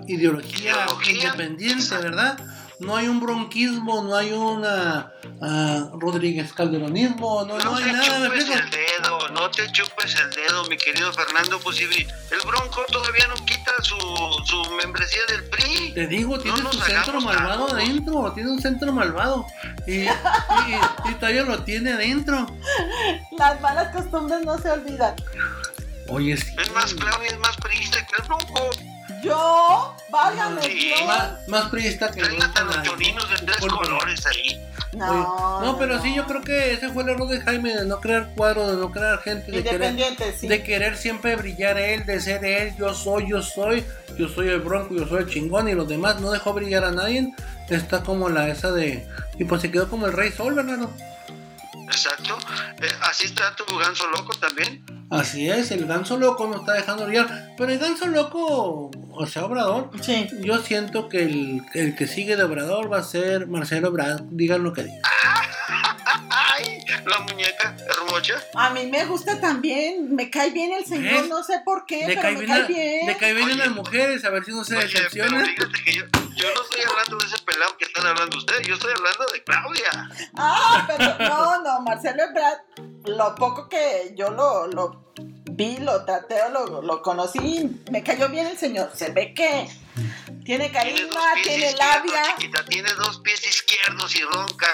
[0.07, 1.13] ideología, Ideología.
[1.25, 2.37] independiente, ¿verdad?
[2.79, 5.11] No hay un bronquismo, no hay una
[5.41, 8.63] ah, Rodríguez Calderonismo, no, no No hay te nada, ¿me chupes explico?
[8.63, 11.59] el dedo, no te chupes el dedo, mi querido Fernando.
[11.59, 13.97] Pues si el Bronco todavía no quita su,
[14.45, 15.91] su membresía del PRI.
[15.93, 19.45] Te digo, tiene nos su centro malvado adentro, tiene un centro malvado.
[19.85, 20.09] Y, y-
[21.09, 22.47] y todavía lo tiene adentro.
[23.37, 25.15] Las malas costumbres no se olvidan.
[26.07, 26.55] Oye, sí.
[26.57, 28.69] Es más, Claudia es más priista que el Bronco.
[29.23, 31.05] Yo, válgame Sí, Dios.
[31.05, 34.65] Más, más priista que los de tres colores ahí.
[34.93, 37.85] No, Oye, no, pero sí, yo creo que ese fue el error de Jaime, de
[37.85, 39.95] no crear cuadros, de no crear gente, de querer,
[40.35, 40.47] sí.
[40.47, 43.85] de querer siempre brillar él, de ser él, yo soy, yo soy,
[44.17, 46.91] yo soy el bronco, yo soy el chingón, y los demás no dejó brillar a
[46.91, 47.31] nadie.
[47.69, 49.07] Está como la esa de.
[49.37, 50.89] Y pues se quedó como el Rey Sol, ¿verdad?
[51.91, 52.37] Exacto.
[52.81, 54.83] Eh, así está tu ganso loco también.
[55.11, 57.53] Así es, el ganso loco no está dejando brillar.
[57.57, 60.27] Pero el ganso loco, o sea, Obrador, Sí.
[60.41, 64.63] yo siento que el, el que sigue de Obrador va a ser Marcelo Obrador, digan
[64.63, 65.01] lo que digan.
[66.31, 68.33] Ay, la muñeca hermosa.
[68.55, 71.29] A mí me gusta también, me cae bien el señor, ¿Ves?
[71.29, 73.07] no sé por qué, Le pero cae me bien, cae a- bien.
[73.07, 73.57] le cae bien a Oye.
[73.57, 75.45] las mujeres, a ver si no se Oye, pero decepciona.
[75.45, 76.03] fíjate que yo,
[76.39, 79.43] yo no estoy hablando de ese pelado que están hablando ustedes, yo estoy hablando de
[79.43, 80.09] Claudia.
[80.35, 82.59] Ah, pero no, no, Marcelo Ebrard,
[83.05, 85.11] lo poco que yo lo, lo
[85.51, 88.91] vi, lo traté, lo, lo conocí, me cayó bien el señor.
[88.95, 89.69] Se ve que
[90.49, 92.35] tiene carisma, tiene labia.
[92.35, 94.67] chiquita, tiene dos pies izquierdos y ronca.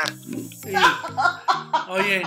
[1.89, 2.23] Oye,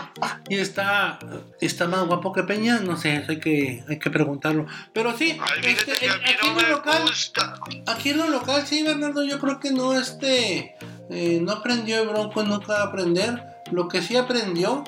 [0.51, 1.19] y está,
[1.59, 4.67] está más guapo que Peña, no sé, hay que, hay que preguntarlo.
[4.93, 7.55] Pero sí, Ay, este, mí aquí no en local, gusta.
[7.87, 10.77] aquí en lo local, sí, Bernardo, yo creo que no, este,
[11.09, 13.43] eh, no aprendió el Bronco, nunca va a aprender.
[13.73, 14.85] Lo que sí aprendió,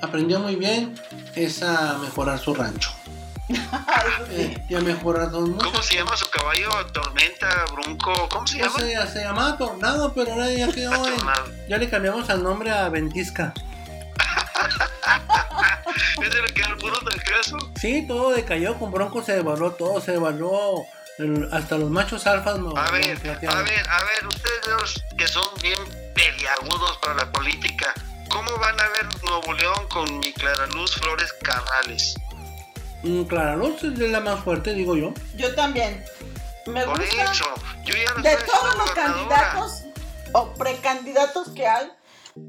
[0.00, 0.98] aprendió muy bien,
[1.34, 2.97] es a mejorar su rancho.
[4.30, 4.62] Eh,
[5.62, 6.68] ¿Cómo se llama su caballo?
[6.92, 8.78] Tormenta, Bronco, ¿cómo se O llama?
[8.78, 11.68] sea, se llamaba Tornado, pero ahora ya quedó en-.
[11.68, 13.54] Ya le cambiamos el nombre a Ventisca.
[16.22, 17.56] ¿Es de lo que al puro del caso?
[17.80, 20.86] Sí, todo decayó, con Bronco se devaluó todo, se devaluó
[21.18, 22.76] el- hasta los machos alfas no.
[22.76, 25.78] A no ver, a ver, a ver, ustedes que son bien
[26.14, 27.94] peliagudos para la política,
[28.28, 32.14] ¿cómo van a ver Nuevo León con mi Clara Luz Flores Carrales?
[33.28, 35.12] Clara Luz es la más fuerte, digo yo.
[35.36, 36.02] Yo también.
[36.66, 37.32] Me Por gusta.
[37.32, 37.44] eso,
[37.84, 39.82] yo ya no De todos los candidatos
[40.32, 41.86] o precandidatos que hay,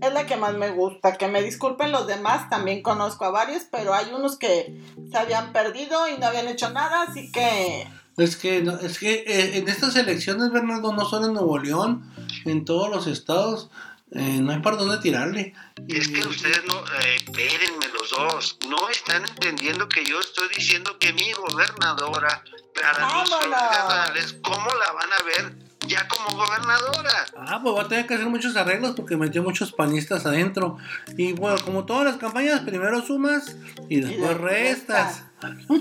[0.01, 1.13] es la que más me gusta.
[1.17, 4.81] Que me disculpen los demás, también conozco a varios, pero hay unos que
[5.11, 9.23] se habían perdido y no habían hecho nada, así que Es que, no- es que
[9.25, 12.11] eh, en estas elecciones, Bernardo, no solo en Nuevo León,
[12.43, 13.69] en todos los estados,
[14.11, 15.53] eh, no hay para dónde tirarle.
[15.87, 20.47] Y es que ustedes no, eh, espérenme los dos, no están entendiendo que yo estoy
[20.55, 22.43] diciendo que mi gobernadora,
[22.73, 27.25] Clara Luz ¿cómo la van a ver ya como gobernadora?
[27.37, 30.77] Ah, pues va a tener que hacer muchos arreglos porque metió muchos panistas adentro.
[31.17, 33.55] Y bueno, como todas las campañas, primero sumas
[33.87, 35.23] y después restas.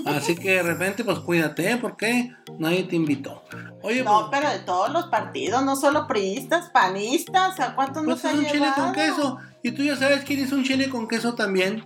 [0.05, 3.43] Así que de repente, pues cuídate, porque nadie te invitó.
[3.81, 8.23] Oye, no, pues, pero de todos los partidos, no solo priistas, panistas, ¿a cuántos pues
[8.23, 9.37] nos es ha un chile con queso.
[9.61, 11.85] Y tú ya sabes quién hizo un chile con queso también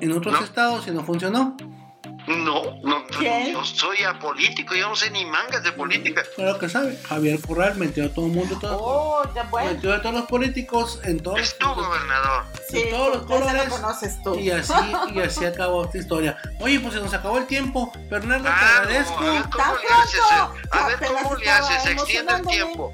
[0.00, 0.44] en otros No.
[0.44, 1.56] estados y no funcionó.
[2.26, 3.52] No, no, ¿Quién?
[3.52, 6.22] yo soy apolítico, yo no sé ni mangas de política.
[6.34, 6.98] Claro que sabe.
[7.08, 9.70] Javier Corral metió a todo el mundo, todo, Oh, ya bueno.
[9.72, 12.44] metió a todos los políticos en todos Es tu gobernador.
[12.68, 13.68] Sí, todos los colores.
[13.68, 14.34] lo conoces tú.
[14.34, 14.72] Y así,
[15.14, 16.36] y así acabó esta historia.
[16.60, 17.92] Oye, pues se nos acabó el tiempo.
[18.10, 19.20] Bernardo, te Ah, agradezco.
[19.20, 20.20] no, a ver cómo ¡Tan le haces,
[20.72, 22.92] a ver cómo le haces, extiende el tiempo.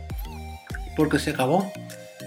[0.95, 1.73] Porque se acabó.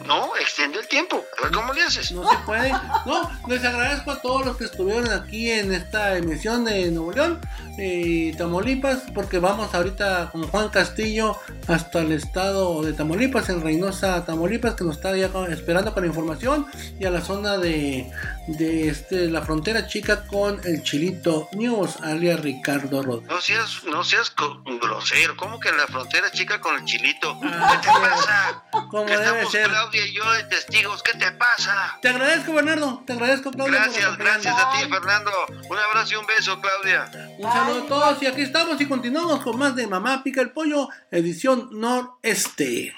[0.05, 2.11] No, extiende el tiempo, a ver cómo le haces.
[2.11, 2.71] No se puede.
[3.05, 7.41] No, les agradezco a todos los que estuvieron aquí en esta emisión de Nuevo León
[7.77, 11.37] y Tamaulipas, porque vamos ahorita con Juan Castillo
[11.67, 16.07] hasta el estado de Tamaulipas, en Reynosa, Tamaulipas, que nos está ya esperando con la
[16.07, 16.67] información,
[16.99, 18.11] y a la zona de,
[18.47, 23.29] de este, la frontera chica con el Chilito News, alias Ricardo Rodríguez.
[23.29, 24.33] No seas, no seas
[24.81, 27.37] grosero, ¿cómo que en la frontera chica con el chilito?
[27.43, 28.63] Ah, ¿Qué te pasa?
[28.89, 29.69] Como debe ser.
[29.95, 31.97] Claudia y yo de testigos, ¿qué te pasa?
[32.01, 33.03] Te agradezco, Bernardo.
[33.05, 33.79] Te agradezco, Claudia.
[33.79, 35.31] Gracias, gracias a ti, Fernando.
[35.69, 37.09] Un abrazo y un beso, Claudia.
[37.37, 40.51] Un saludo a todos y aquí estamos y continuamos con más de Mamá Pica el
[40.51, 42.93] Pollo, edición noreste.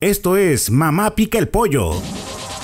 [0.00, 2.02] Esto es Mamá Pica el Pollo.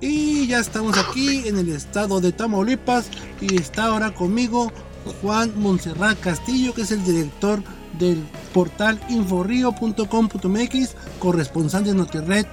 [0.00, 3.06] Y ya estamos aquí en el estado de Tamaulipas
[3.40, 4.72] y está ahora conmigo
[5.20, 7.62] Juan Montserrat Castillo, que es el director
[7.98, 12.46] del portal inforrío.com.mx, corresponsal de NotiRed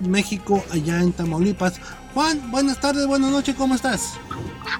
[0.00, 1.80] México allá en Tamaulipas.
[2.14, 4.14] Juan, buenas tardes, buenas noches, ¿cómo estás?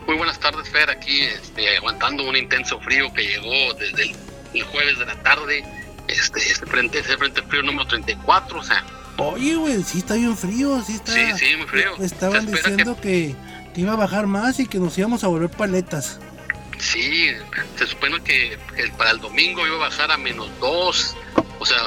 [0.07, 4.17] Muy buenas tardes, Fer, aquí este, aguantando un intenso frío que llegó desde el,
[4.55, 5.65] el jueves de la tarde.
[6.09, 8.85] Este, este frente, este frente frío número 34, o sea,
[9.19, 11.13] Oye, güey, sí está bien frío, sí está.
[11.13, 11.97] Sí, sí, muy frío.
[12.01, 13.35] Estaban diciendo que...
[13.75, 16.21] que iba a bajar más y que nos íbamos a volver paletas.
[16.79, 17.31] sí,
[17.77, 21.17] se supone que el- para el domingo iba a bajar a menos 2.
[21.59, 21.79] O sea,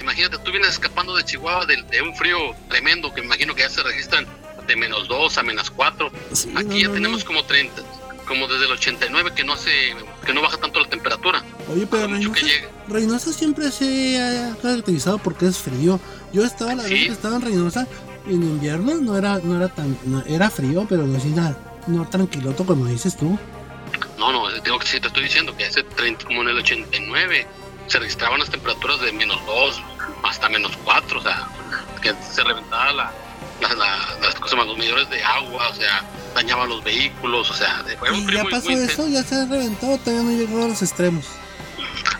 [0.00, 2.36] imagínate, tú vienes escapando de Chihuahua de, de un frío
[2.68, 4.26] tremendo que imagino que ya se registran
[4.72, 6.10] de menos 2 a menos 4.
[6.32, 7.26] Sí, Aquí no, ya no, tenemos no.
[7.26, 7.82] como 30,
[8.26, 9.70] como desde el 89 que no se,
[10.24, 11.42] que no baja tanto la temperatura.
[11.70, 16.00] Oye, pero que Reynosa, siempre se ha caracterizado porque es frío.
[16.32, 16.94] Yo estaba la Sí.
[16.94, 17.86] vez que estaba en Reynosa
[18.26, 21.56] en invierno, no era, no era tan, no- era frío, pero no nada,
[21.86, 23.38] no tranquiloto como dices tú.
[24.18, 27.46] No, no, tengo que sí, te estoy diciendo que hace 30, como en el 89
[27.88, 29.82] se registraban las temperaturas de menos 2
[30.22, 31.48] hasta menos 4, o sea,
[32.00, 33.12] que se reventaban la,
[33.60, 36.02] la- la- las cosas más, los medidores de agua, o sea,
[36.34, 39.44] dañaban los vehículos, o sea, fue un Y ya pasó muy eso, ya se ha
[39.46, 41.26] reventado, todavía no llegó a los extremos.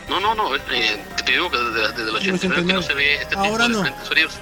[0.09, 0.61] No, no, no, eh,
[1.25, 3.75] te digo que desde, desde el 89 que no se ve este tipo Ahora de
[3.75, 3.85] no.
[4.05, 4.33] fríos.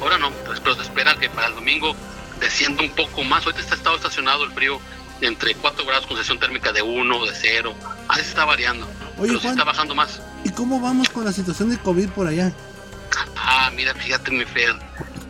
[0.00, 1.94] Ahora no, pues, pero se espera que para el domingo
[2.40, 3.44] descienda un poco más.
[3.46, 4.78] Ahorita está estado estacionado el frío
[5.22, 7.74] entre 4 grados con sensación térmica de 1, de 0.
[8.08, 8.86] Así se está variando.
[9.16, 9.52] Oye, pero sí Juan.
[9.58, 10.20] está bajando más.
[10.44, 12.52] ¿Y cómo vamos con la situación de COVID por allá?
[13.36, 14.74] Ah, mira, fíjate, mi Fer.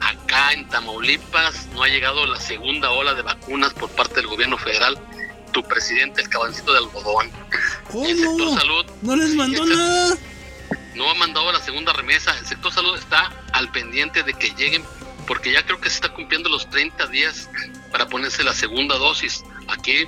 [0.05, 4.59] Acá en Tamaulipas no ha llegado la segunda ola de vacunas por parte del gobierno
[4.59, 4.99] federal.
[5.53, 7.31] Tu presidente, el cabancito de algodón.
[7.95, 8.59] Y el sector ¿Cómo?
[8.59, 10.17] salud No les mandó nada.
[10.95, 12.37] no ha mandado la segunda remesa.
[12.39, 14.85] El sector salud está al pendiente de que lleguen,
[15.27, 17.49] porque ya creo que se está cumpliendo los 30 días
[17.93, 19.43] para ponerse la segunda dosis.
[19.69, 20.07] Aquí,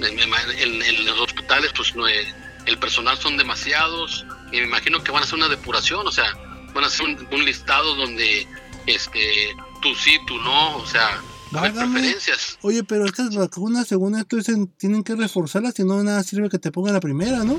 [0.00, 2.32] en, en- en los hospitales, pues no, eh,
[2.66, 6.32] el personal son demasiados y me imagino que van a hacer una depuración, o sea,
[6.72, 8.46] van a hacer un, un listado donde
[8.86, 11.20] este tú sí, tú no, o sea,
[11.50, 11.92] Válgame.
[12.00, 12.58] preferencias.
[12.62, 16.58] Oye, pero estas vacunas, según esto, dicen, tienen que reforzarlas, si no, nada sirve que
[16.58, 17.58] te pongan la primera, ¿no?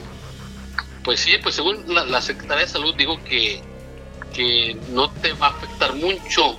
[1.04, 3.62] Pues sí, pues según la, la Secretaría de Salud digo que,
[4.34, 6.58] que no te va a afectar mucho,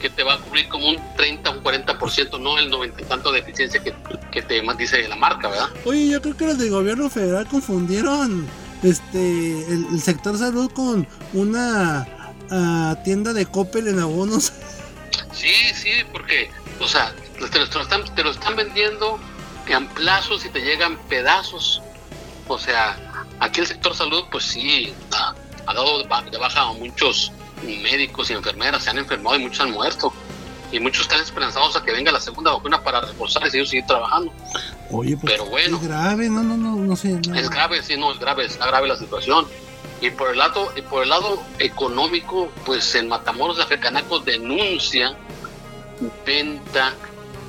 [0.00, 3.04] que te va a cubrir como un 30 o un 40%, no el 90 y
[3.04, 3.94] tanto de eficiencia que,
[4.30, 5.68] que te dice la marca, ¿verdad?
[5.84, 8.46] Oye, yo creo que los del gobierno federal confundieron
[8.82, 12.06] este el, el sector salud con una
[12.50, 14.52] ah, tienda de Coppel en abonos.
[15.32, 19.18] Sí, sí, porque, o sea, te lo, te lo están, te lo están vendiendo
[19.66, 21.82] en plazos y te llegan pedazos.
[22.48, 22.96] O sea,
[23.38, 25.34] aquí el sector salud, pues sí, ha,
[25.66, 27.32] ha dado de baja a muchos
[27.64, 30.12] médicos y enfermeras, se han enfermado y muchos han muerto.
[30.72, 34.32] Y muchos están esperanzados a que venga la segunda vacuna para reforzar y seguir trabajando.
[34.90, 35.76] Oye, pues Pero bueno.
[35.76, 37.20] es grave, no, no, no, no sé.
[37.26, 37.34] no.
[37.34, 39.46] Es grave, sí, no, es grave, está grave la situación.
[40.00, 45.14] Y por el lado, y por el lado económico, pues en Matamoros de Afecanaco denuncia
[46.24, 46.94] venta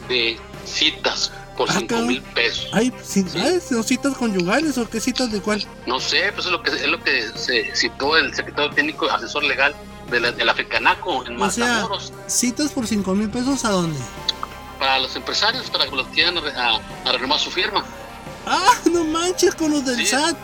[0.09, 2.07] de citas por Ah, 5 cabrón.
[2.07, 2.67] mil pesos.
[2.73, 3.25] Ay, sí,
[3.67, 5.65] ¿son citas conyugales o qué citas de cuál?
[5.85, 9.43] No sé, pues es lo que es lo que se citó el secretario técnico asesor
[9.43, 9.73] legal
[10.09, 13.99] de la, del Afecanaco en O sea, Matamoros citas por 5 mil pesos a dónde?
[14.79, 17.85] para los empresarios para que los quieran a, a renovar su firma.
[18.47, 20.07] Ah, no manches con los del Sí.
[20.07, 20.35] SAT.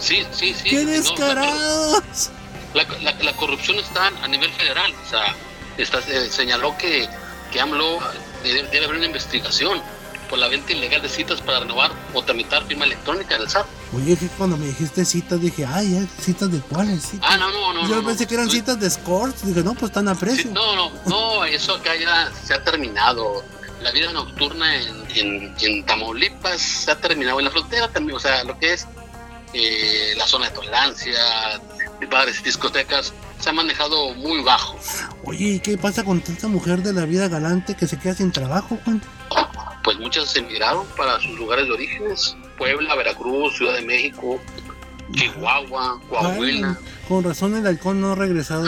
[0.00, 0.70] Sí, sí, sí.
[0.70, 2.30] ¡Qué no, la- descarados!
[2.74, 4.92] La, la- la corrupción está a nivel federal.
[5.06, 5.34] O sea,
[5.78, 7.08] está, eh, señaló que,
[7.52, 7.98] que AMLO
[8.42, 9.80] debe, debe haber una investigación
[10.28, 13.66] por la venta ilegal de citas para renovar o tramitar firma electrónica del SAT.
[13.94, 17.28] Oye, que cuando me dijiste citas dije, ay, ay, citas de cuáles citas.
[17.30, 17.88] Ah, no, no, no.
[17.88, 18.28] Yo no, pensé no.
[18.28, 19.46] que eran No, citas de escorts.
[19.46, 20.50] Dije, no, pues están a sí, precio.
[20.52, 23.44] no, no, no, eso acá ya se ha terminado.
[23.82, 27.38] La vida nocturna en, en, en Tamaulipas se ha terminado.
[27.38, 28.86] En la frontera también, o sea, lo que es
[29.54, 31.14] eh, la zona de tolerancia,
[32.10, 34.76] bares discotecas, se ha manejado muy bajo.
[35.24, 38.32] Oye, ¿y qué pasa con tanta mujer de la vida galante que se queda sin
[38.32, 39.02] trabajo, Juan?
[39.82, 44.40] pues muchas se emigraron para sus lugares de orígenes, Puebla, Veracruz, Ciudad de México,
[45.12, 46.78] Chihuahua, Coahuila.
[46.80, 48.64] Ay, con razón el halcón no ha regresado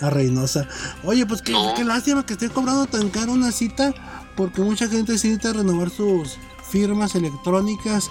[0.00, 0.68] a, Reynosa.
[1.02, 1.74] Oye, pues qué, No.
[1.74, 3.92] qué lástima que esté cobrando tan caro una cita,
[4.36, 6.38] porque mucha gente necesita renovar sus
[6.70, 8.08] firmas electrónicas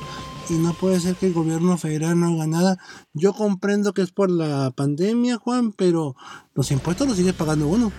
[0.50, 2.78] y no puede ser que el gobierno federal no haga nada.
[3.14, 6.16] Yo comprendo que es por la pandemia, Juan, pero
[6.56, 7.92] los impuestos los sigue pagando uno.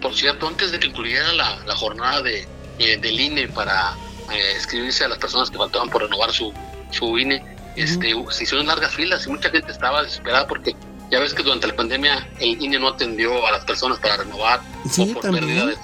[0.00, 2.46] Por cierto, antes de que incluyera la, la jornada de,
[2.78, 3.92] eh, del INE para
[4.32, 6.52] eh, escribirse a las personas que faltaban por renovar su,
[6.90, 7.42] su INE,
[7.76, 10.74] este, se hicieron largas filas y mucha gente estaba desesperada porque
[11.10, 14.60] ya ves que durante la pandemia el INE no atendió a las personas para renovar
[14.90, 15.44] Sí, o por también.
[15.46, 15.76] pérdida de...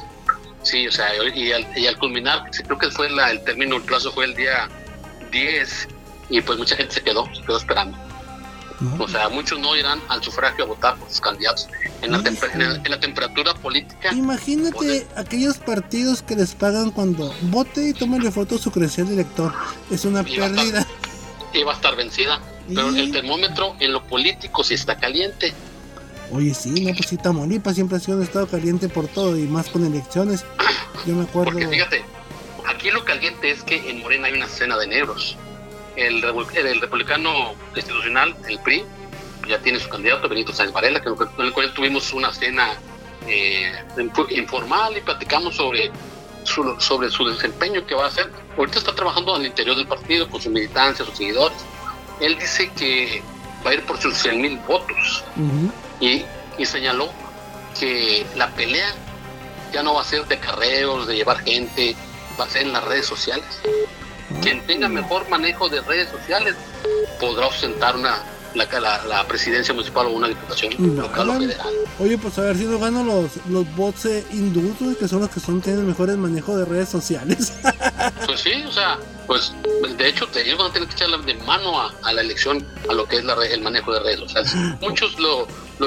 [0.63, 3.83] Sí, o sea, y al, y al culminar, creo que fue la- el término, el
[3.83, 4.69] plazo fue el día
[5.31, 5.89] 10
[6.31, 7.97] y pues mucha gente se quedó, se quedó esperando.
[8.81, 9.03] ¿no?
[9.03, 11.67] O sea, muchos no irán al sufragio a votar por sus candidatos.
[12.01, 17.35] En la, en la- en la temperatura política Imagínate aquellos partidos que les pagan cuando
[17.43, 19.53] vote y tómale foto a su de elector.
[19.91, 20.87] Es una Y va a estar- pérdida.
[21.55, 22.41] iba a estar vencida.
[22.69, 25.53] Pero el termómetro en lo político sí está caliente.
[26.31, 29.45] Oye, sí, no, pues sí, Tamaulipas siempre ha sido un estado caliente por todo y
[29.45, 30.45] más con elecciones.
[31.07, 31.53] Yo me acuerdo.
[31.53, 32.05] Porque fíjate,
[32.79, 35.37] aquí lo caliente es que en Morena hay una escena de negros.
[35.97, 38.85] El, revu- el, el republicano institucional, el PRI,
[39.49, 42.75] ya tiene su candidato, Benito Sáenz Varela, que, con el cual tuvimos una cena
[43.27, 45.91] eh, inf- informal y platicamos sobre
[46.45, 48.31] su, sobre su desempeño que va a hacer.
[48.57, 51.59] Ahorita está trabajando al interior del partido con su militancia, sus seguidores.
[52.21, 53.23] Él dice que
[53.67, 55.25] va a ir por sus 100 mil votos.
[56.01, 56.25] Y,
[56.59, 57.11] y señaló
[57.79, 58.95] que la pelea
[59.73, 61.97] ya no va a ser de carreos, de llevar gente,
[62.39, 63.45] va a ser en las redes sociales.
[64.43, 66.55] Quien tenga mejor manejo de redes sociales
[67.19, 68.19] podrá ostentar una,
[68.55, 71.75] la, la, la presidencia municipal o una diputación No, local o federal.
[71.99, 75.31] Oye, pues a ver si no ganan los, los bots eh, hindúes, que son los
[75.31, 77.53] que son tienen mejores manejos de redes sociales.
[78.27, 79.53] Pues sí, o sea, pues
[79.97, 82.93] de hecho ellos van a tener que echarle de mano a, a la elección, a
[82.93, 84.55] lo que es la re- el manejo de redes sociales.
[84.81, 85.47] Muchos lo,
[85.79, 85.87] lo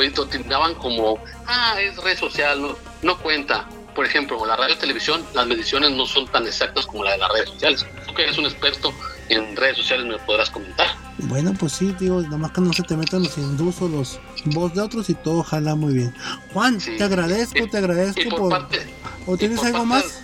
[0.76, 3.68] como, ah, es red social, no, no cuenta.
[4.12, 7.32] Ejemplo, la radio y televisión, las mediciones no son tan exactas como la de las
[7.32, 7.86] redes sociales.
[8.06, 8.93] Tú que eres un experto
[9.30, 10.88] en redes sociales me podrás comentar.
[11.19, 14.76] bueno, pues sí, digo, nomás que no se te metan los hindús o los bots
[14.76, 16.13] de otros y todo jala muy bien.
[16.52, 16.97] Juan, Sí.
[16.97, 18.50] te agradezco, te agradezco Y por por...
[18.50, 18.93] parte,
[19.26, 20.21] ¿O tienes por algo parte- más?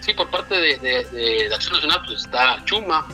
[0.00, 3.06] Sí, por parte de, de, Acción Nacional pues está Chuma,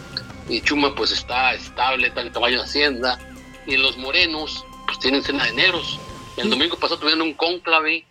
[0.49, 3.19] y Chuma pues está estable, está en caballo de Hacienda,
[3.67, 5.99] y los morenos pues tienen cena de negros.
[6.37, 6.51] El Sí.
[6.51, 8.05] domingo pasado tuvieron un cónclave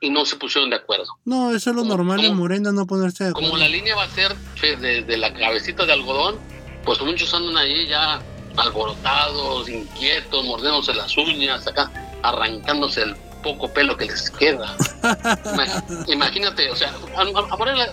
[0.00, 1.06] y no se pusieron de acuerdo.
[1.24, 3.48] No, eso es lo ¿Cómo- normal en cómo- Morena, no ponerse de acuerdo.
[3.50, 6.36] Como la línea va a ser fe- de, la cabecita de algodón,
[6.84, 8.20] pues muchos andan ahí ya
[8.56, 11.90] alborotados, inquietos, mordiéndose las uñas, acá
[12.22, 14.74] arrancándose el poco pelo que les queda.
[15.02, 17.86] Ima- Imagínate, o sea, a, a- Morena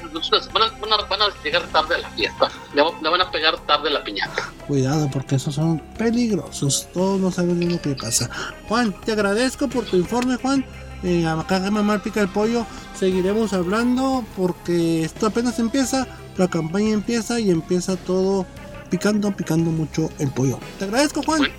[0.54, 3.32] van, a, van a- van a llegar tarde a la fiesta, le, le van a
[3.32, 4.52] pegar tarde la piñata.
[4.68, 6.88] Cuidado, porque esos son peligrosos.
[6.94, 8.30] Todos no saben lo que pasa.
[8.68, 10.66] Juan, te agradezco por tu informe, Juan.
[11.04, 12.66] Eh, acá Mamá Pica el Pollo.
[12.98, 16.08] Seguiremos hablando porque esto apenas empieza.
[16.38, 18.46] La campaña empieza y empieza todo
[18.90, 20.60] picando, picando mucho el pollo.
[20.80, 21.40] Te agradezco, Juan.
[21.40, 21.54] Bueno.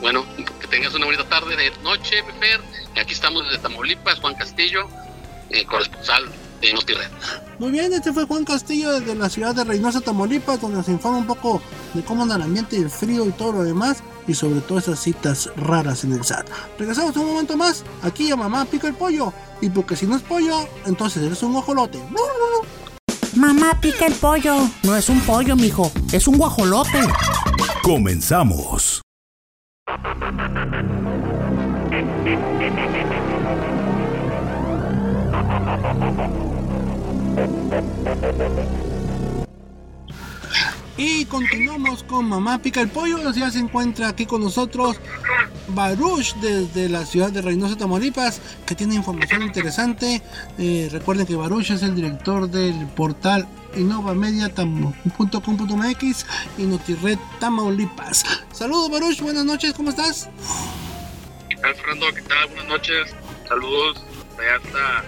[0.00, 0.24] Bueno,
[0.60, 2.60] que tengas una bonita tarde de noche, Fer.
[3.00, 4.88] Aquí estamos desde Tamaulipas, Juan Castillo,
[5.50, 6.24] eh, corresponsal
[6.60, 7.10] de NotiRed.
[7.58, 11.18] Muy bien, este fue Juan Castillo desde la ciudad de Reynosa, Tamaulipas, donde nos informa
[11.18, 11.60] un poco
[11.94, 14.78] de cómo anda el ambiente y el frío y todo lo demás, y sobre todo
[14.78, 16.48] esas citas raras en el SAT.
[16.78, 20.22] Regresamos un momento más, aquí a Mamá Pica el Pollo, y porque si no es
[20.22, 21.98] pollo, entonces eres un guajolote.
[23.36, 24.68] Mamá pica el pollo.
[24.82, 25.92] No es un pollo, mijo.
[26.12, 26.98] Es un guajolote.
[27.82, 29.02] Comenzamos.
[40.96, 43.32] Y continuamos con Mamá Pica el Pollo.
[43.32, 45.00] Ya se encuentra aquí con nosotros
[45.68, 50.20] Baruch desde la ciudad de Reynosa, Tamaulipas, que tiene información interesante.
[50.58, 56.26] Eh, recuerden que Baruch es el director del portal innovamedia.com.mx
[56.58, 58.24] y Notired Tamaulipas.
[58.52, 60.28] Saludos Baruch, buenas noches, ¿cómo estás?
[61.48, 62.06] ¿Qué tal, Fernando?
[62.14, 62.48] ¿Qué tal?
[62.48, 63.14] Buenas noches.
[63.48, 64.02] Saludos.
[64.38, 65.04] Allá está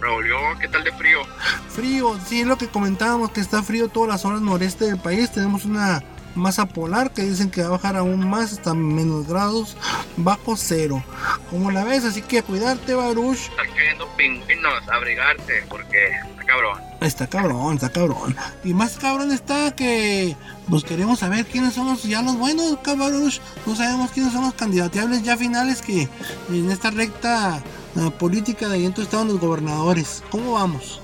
[0.00, 0.58] Nuevo León.
[0.60, 1.20] ¿Qué tal de frío?
[1.68, 5.30] Frío, sí, es lo que comentábamos, que está frío todas las horas noreste del país.
[5.32, 6.02] Tenemos una
[6.34, 9.76] masa polar que dicen que va a bajar aún más hasta menos grados
[10.16, 11.02] bajo cero.
[11.50, 13.38] Como la ves, así que cuidarte, Baruch.
[13.38, 14.88] Están cayendo pingüinos.
[14.88, 16.80] Abrigarse porque está cabrón.
[17.00, 18.36] Está cabrón, está cabrón.
[18.64, 20.36] Y más cabrón está que
[20.68, 23.40] pues queremos saber quiénes son los, ya los buenos, Baruch.
[23.66, 26.08] No sabemos quiénes son los candidateables ya finales que
[26.50, 27.62] en esta recta
[27.96, 30.22] eh, política de entonces estaban los gobernadores.
[30.30, 31.00] ¿Cómo vamos?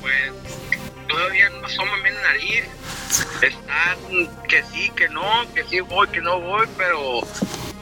[0.00, 0.32] Pues
[1.08, 2.64] todavía no asoma mi nariz.
[3.42, 3.98] están
[4.48, 5.22] que sí, que no,
[5.54, 7.20] que sí voy, que no voy, pero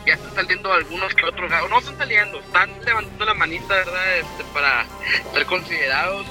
[0.06, 4.18] ya están saliendo algunos que otros, no están saliendo, están levantando la manita, ¿verdad?
[4.18, 4.86] Este, para
[5.32, 6.26] ser considerados.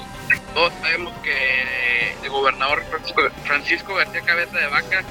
[0.52, 2.82] Todos sabemos que el gobernador
[3.44, 5.04] Francisco García Cabeza de Vaca,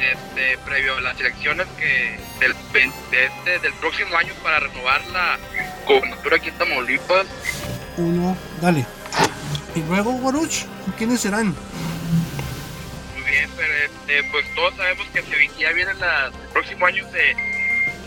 [0.00, 2.54] este, previo a las elecciones que del,
[3.10, 5.38] de este, del próximo año para renovar la
[5.86, 7.26] gobernatura aquí en Tamaulipas,
[7.96, 8.86] Uno, dale.
[9.74, 10.64] Y luego, Baruch,
[10.98, 11.54] ¿quiénes serán?
[13.14, 17.04] Muy bien, pero este, pues todos sabemos que se, ya viene la, el próximo año
[17.10, 17.34] se,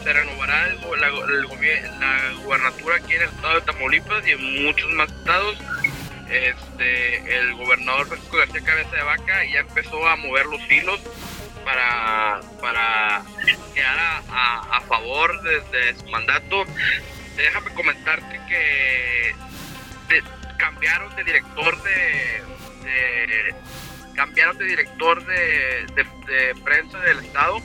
[0.04, 4.66] se renovará el, la, el la gubernatura aquí en el estado de Tamaulipas y en
[4.66, 5.58] muchos más estados.
[6.30, 11.00] Este, el gobernador Francisco García Cabeza de Vaca ya empezó a mover los hilos
[11.66, 13.24] para, para
[13.74, 15.62] quedar a, a- favor de,
[16.00, 16.64] su mandato.
[17.36, 19.36] Déjame comentarte que
[20.58, 22.44] cambiaron de director de,
[22.84, 23.56] de-
[24.16, 26.06] cambiaron de director de, de-
[26.64, 27.58] prensa del estado,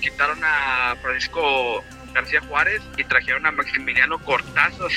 [0.00, 1.84] quitaron a Francisco
[2.14, 4.90] García Juárez y trajeron a Maximiliano Cortázar.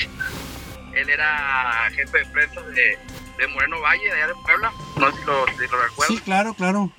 [0.94, 2.98] Él era jefe de prensa de,
[3.38, 6.16] de Moreno Valle, allá de Puebla, no sé si lo, si lo recuerdas.
[6.16, 6.90] Sí, claro, claro.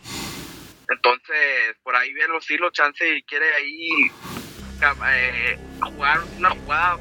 [0.90, 4.12] Entonces, por ahí ven los hilos, chance y quiere ahí
[5.08, 6.98] eh, jugar una jugada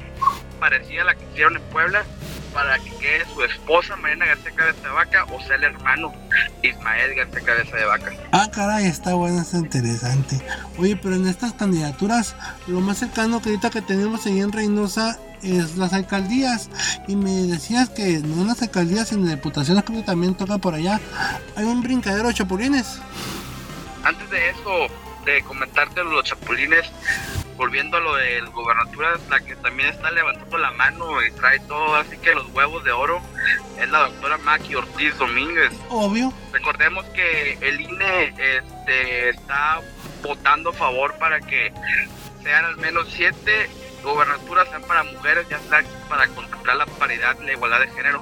[0.59, 2.03] parecida a la que hicieron en Puebla
[2.53, 6.11] para que quede su esposa Mariana García Cabeza de Vaca o sea el hermano
[6.63, 8.11] Ismael García Cabeza de Vaca.
[8.31, 10.41] Ah, caray, está bueno, está interesante.
[10.77, 12.35] Oye, pero en estas candidaturas,
[12.65, 16.69] lo más cercano que ahorita que tenemos ahí en Reynosa es las alcaldías.
[17.07, 20.73] Y me decías que no en las alcaldías, en diputaciones, creo que también toca por
[20.73, 20.99] allá.
[21.55, 22.99] Hay un brincadero de chapulines.
[24.07, 24.87] Antes de eso,
[25.25, 26.89] de comentarte los chapulines,
[27.57, 31.93] volviendo a lo del gobernatura, la que también está levantando la mano y trae todo,
[31.93, 33.21] así que los huevos de oro,
[33.77, 35.73] es la doctora Maki Ortiz Domínguez.
[35.89, 36.31] Obvio.
[36.53, 39.81] Recordemos que el INE este, está
[40.23, 41.73] votando a favor para que
[42.43, 43.69] sean al menos siete
[44.03, 48.21] gobernaturas sean para mujeres, ya sea para contemplar la paridad y la igualdad de género.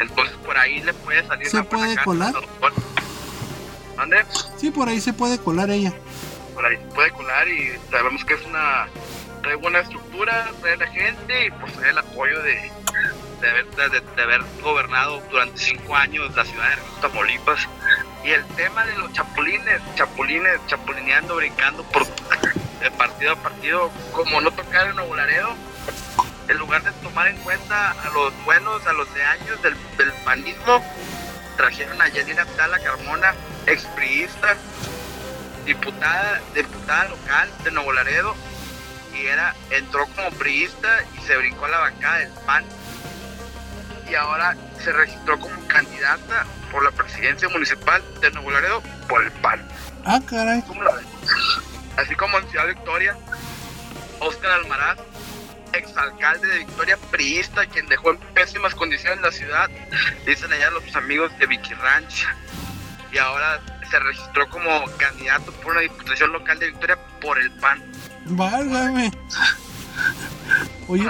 [0.00, 2.34] Entonces por ahí le puede salir ¿Se buena puede colar?
[3.96, 4.24] ¿Mande?
[4.56, 5.92] Sí, por ahí se puede colar ella.
[6.54, 8.88] por ahí se puede colar y sabemos que es una
[9.42, 12.70] trae buena estructura, trae la gente y pues trae el apoyo de,
[13.40, 17.68] de, haber, de, de haber gobernado durante cinco años la ciudad de Tamaulipas.
[18.24, 22.06] Y el tema de los chapulines, chapulines, chapulineando, brincando por
[22.80, 25.50] de partido a partido, como no tocar en Nuevo Laredo,
[26.48, 30.12] en lugar de tomar en cuenta a los buenos, a los de años del, del
[30.24, 30.82] panismo,
[31.56, 33.34] trajeron a Yelina Abdala Carmona,
[33.66, 34.56] expriista,
[35.64, 38.34] diputada, diputada local de Nuevo Laredo
[39.14, 42.64] y era, entró como priista y se brincó a la bancada del PAN
[44.10, 49.30] y ahora se registró como candidata por la presidencia municipal de Nuevo Laredo por el
[49.32, 49.66] PAN.
[50.04, 50.62] Ah, caray.
[51.96, 53.16] Así como en Ciudad Victoria,
[54.20, 54.98] Óscar Almaraz,
[55.76, 59.70] exalcalde de Victoria, priista, quien dejó en pésimas condiciones la ciudad,
[60.26, 62.26] dicen allá los amigos de Vicky Ranch,
[63.12, 63.60] y ahora
[63.90, 67.82] se registró como candidato por una diputación local de Victoria por el PAN.
[68.26, 69.12] Válgame.
[70.88, 71.08] Oye.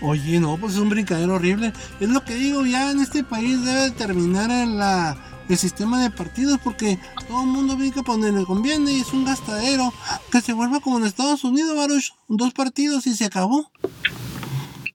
[0.00, 1.72] Oye, no, pues es un brincadero horrible.
[2.00, 5.16] Es lo que digo, ya en este país debe terminar el, la,
[5.48, 9.12] el sistema de partidos porque todo el mundo brinca por donde le conviene y es
[9.12, 9.92] un gastadero.
[10.30, 13.70] Que se vuelva como en Estados Unidos, Baruch, dos partidos y se acabó.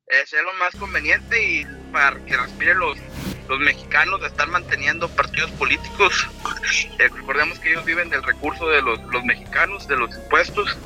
[0.07, 2.97] Es lo más conveniente y para que respiren los,
[3.49, 6.27] los mexicanos de estar manteniendo partidos políticos.
[6.99, 10.77] Eh, recordemos que ellos viven del recurso de los, los mexicanos, de los impuestos.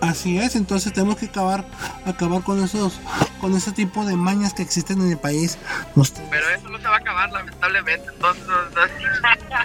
[0.00, 1.64] Así es, entonces tenemos que acabar,
[2.06, 3.00] acabar con esos,
[3.40, 5.58] con ese tipo de mañas que existen en el país.
[5.94, 8.08] Pero eso no se va a acabar, lamentablemente.
[8.14, 8.44] Entonces,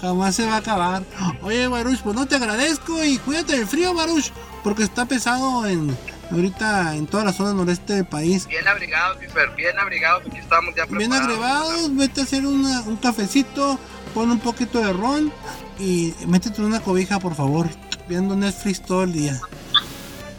[0.00, 1.02] jamás se va a acabar.
[1.42, 4.30] Oye, Baruch, pues no te agradezco y cuídate del frío, Baruch,
[4.62, 5.96] porque está pesado en
[6.30, 8.46] ahorita en toda la zona noreste del país.
[8.46, 10.24] bien abrigados, mi Fer, bien abrigados.
[10.26, 11.30] Aquí estamos ya Bien preparados.
[11.70, 13.78] agregados, vete a hacer una- un cafecito,
[14.12, 15.32] pon un poquito de ron
[15.78, 17.68] y métete en una cobija, por favor,
[18.08, 19.40] viendo Netflix todo el día.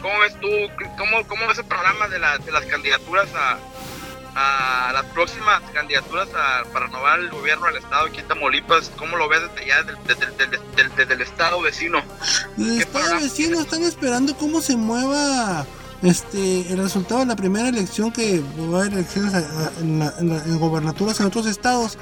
[0.02, 0.48] ¿Cómo ves tú?
[0.98, 6.28] ¿Cómo, cómo ves el programa de, la- de las candidaturas a, a las próximas candidaturas
[6.34, 8.90] a- para renovar el gobierno del estado aquí en Tamaulipas?
[8.96, 11.98] ¿Cómo lo ves desde allá, desde, desde- desde- desde- desde el estado vecino?
[12.58, 15.66] El ¿Qué estado programa vecino están esperando cómo se mueva
[16.02, 19.34] este el resultado de la primera elección que va a haber elecciones
[19.80, 21.98] en, gobernaturas en otros estados.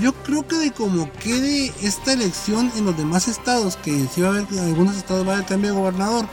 [0.00, 4.28] Yo creo que de cómo quede esta elección en los demás estados, que si va
[4.28, 6.26] a haber en algunos estados va a haber cambio de gobernador,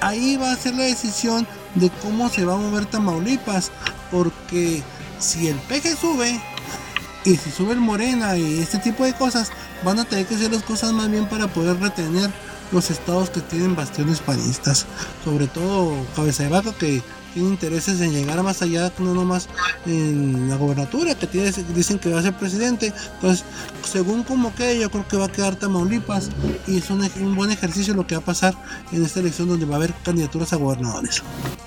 [0.00, 3.70] ahí va a ser la decisión de cómo se va a mover Tamaulipas,
[4.10, 4.82] porque
[5.18, 6.40] si el PG sube
[7.24, 9.50] Y si sube el Morena y este tipo de cosas,
[9.84, 12.30] van a tener que hacer las cosas más bien para poder retener
[12.72, 14.86] los estados que tienen bastiones panistas.
[15.24, 17.02] Sobre todo Cabeza de Vaca que
[17.36, 19.48] tiene intereses en llegar más allá, no nomás
[19.84, 22.94] en la gobernatura, que tiene, dicen que va a ser presidente.
[23.14, 23.44] Entonces,
[23.84, 26.30] según como quede, yo creo que va a quedar Tamaulipas
[26.66, 28.54] y es un, un buen ejercicio lo que va a pasar
[28.90, 31.22] en esta elección donde va a haber candidaturas a gobernadores.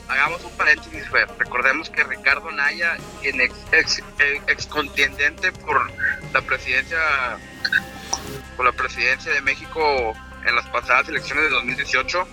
[0.08, 1.28] Hagamos un paréntesis, Fer.
[1.38, 4.02] Recordemos que Ricardo Naya, quien ex, ex,
[4.48, 5.92] ex contendiente por
[6.34, 6.98] la presidencia
[8.58, 10.16] por la presidencia de México
[10.50, 12.28] en las pasadas elecciones de 2018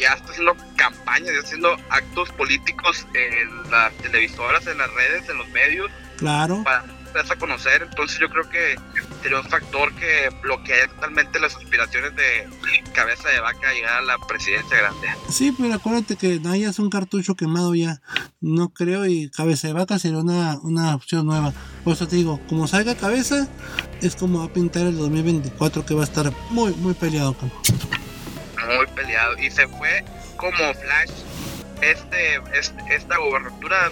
[0.00, 5.28] ya está haciendo campañas, ya está haciendo actos políticos en las televisoras, en las redes,
[5.28, 5.90] en los medios.
[6.16, 6.62] Claro.
[6.64, 7.82] Para darse a conocer.
[7.82, 8.76] Entonces yo creo que
[9.22, 12.48] sería un factor que bloquea totalmente las aspiraciones de
[12.92, 15.08] cabeza de vaca a llegar a la presidencia grande.
[15.28, 18.00] Sí, pero acuérdate que Naya es un cartucho quemado ya.
[18.40, 21.52] No creo y cabeza de vaca sería una, una opción nueva.
[21.84, 23.48] Por eso te digo, como salga cabeza,
[24.02, 27.34] es como va a pintar el 2024 que va a estar muy, muy peleado.
[27.34, 27.50] Con
[28.76, 30.04] muy peleado y se fue
[30.36, 31.10] como flash
[31.80, 33.90] este, este esta gobernatura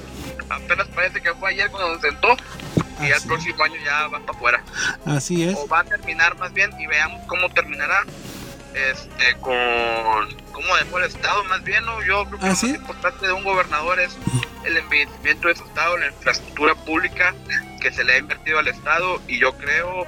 [0.48, 2.28] apenas parece que fue ayer cuando se sentó
[3.00, 4.64] y Así el próximo año ya va para afuera
[5.06, 5.56] Así es.
[5.56, 8.04] o va a terminar más bien y veamos cómo terminará
[8.74, 12.02] este con cómo dejó el estado más bien ¿no?
[12.04, 12.66] yo creo que ¿Ah, lo sí?
[12.68, 14.16] más importante de un gobernador es
[14.64, 17.34] el envejecimiento de su estado la infraestructura pública
[17.80, 20.06] que se le ha invertido al estado y yo creo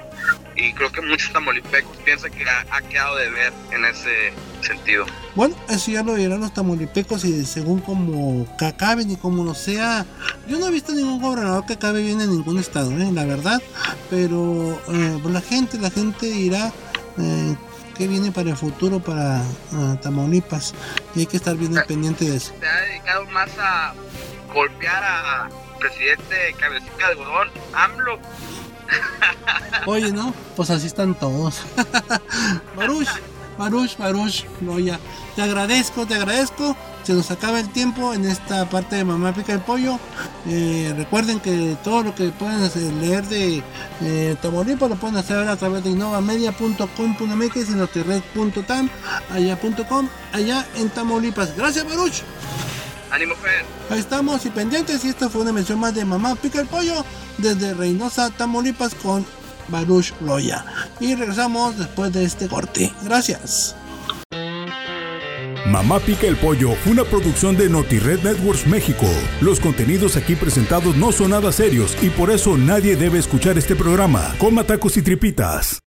[0.55, 5.05] y creo que muchos tamaulipecos piensan que ha, ha quedado de ver en ese sentido
[5.33, 10.05] Bueno, eso ya lo dirán los tamolipecos y según como acaben y como no sea.
[10.47, 13.09] Yo no he visto ningún gobernador que acabe bien en ningún estado, ¿eh?
[13.11, 13.61] la verdad.
[14.11, 16.71] Pero eh, pues la gente, la gente dirá
[17.17, 17.55] eh,
[17.93, 20.73] qué viene para el futuro para eh, Tamaulipas.
[21.15, 22.53] Y hay que estar bien pendiente de eso.
[22.59, 23.93] se ha dedicado más a
[24.53, 28.19] golpear a presidente cabecita de algodón, AMLO.
[29.85, 31.63] Oye, no, pues así están todos.
[32.75, 33.07] Baruch,
[33.57, 34.99] Baruch, Baruch, no ya.
[35.35, 36.75] Te agradezco, te agradezco.
[37.03, 39.99] Se nos acaba el tiempo en esta parte de Mamá Pica el Pollo.
[40.47, 43.61] Eh, recuerden que todo lo que pueden hacer- leer de
[44.01, 48.89] eh, Tamaulipas lo pueden hacer a través de innovamedia.com.mx y notired.tam,
[49.31, 51.55] allá.com, allá en Tamaulipas.
[51.57, 52.21] Gracias, Baruch.
[53.11, 53.65] Ánimo, Fer.
[53.89, 57.05] Ahí estamos y pendientes y esta fue una mención más de Mamá Pica el Pollo
[57.37, 59.25] desde Reynosa, Tamaulipas con
[59.67, 60.65] Baruch Loya.
[60.99, 62.91] Y regresamos después de este corte.
[63.03, 63.75] Gracias.
[65.65, 69.07] Mamá Pica el Pollo una producción de NotiRed Networks México.
[69.41, 73.75] Los contenidos aquí presentados no son nada serios y por eso nadie debe escuchar este
[73.75, 74.35] programa.
[74.37, 75.81] Coma tacos y tripitas.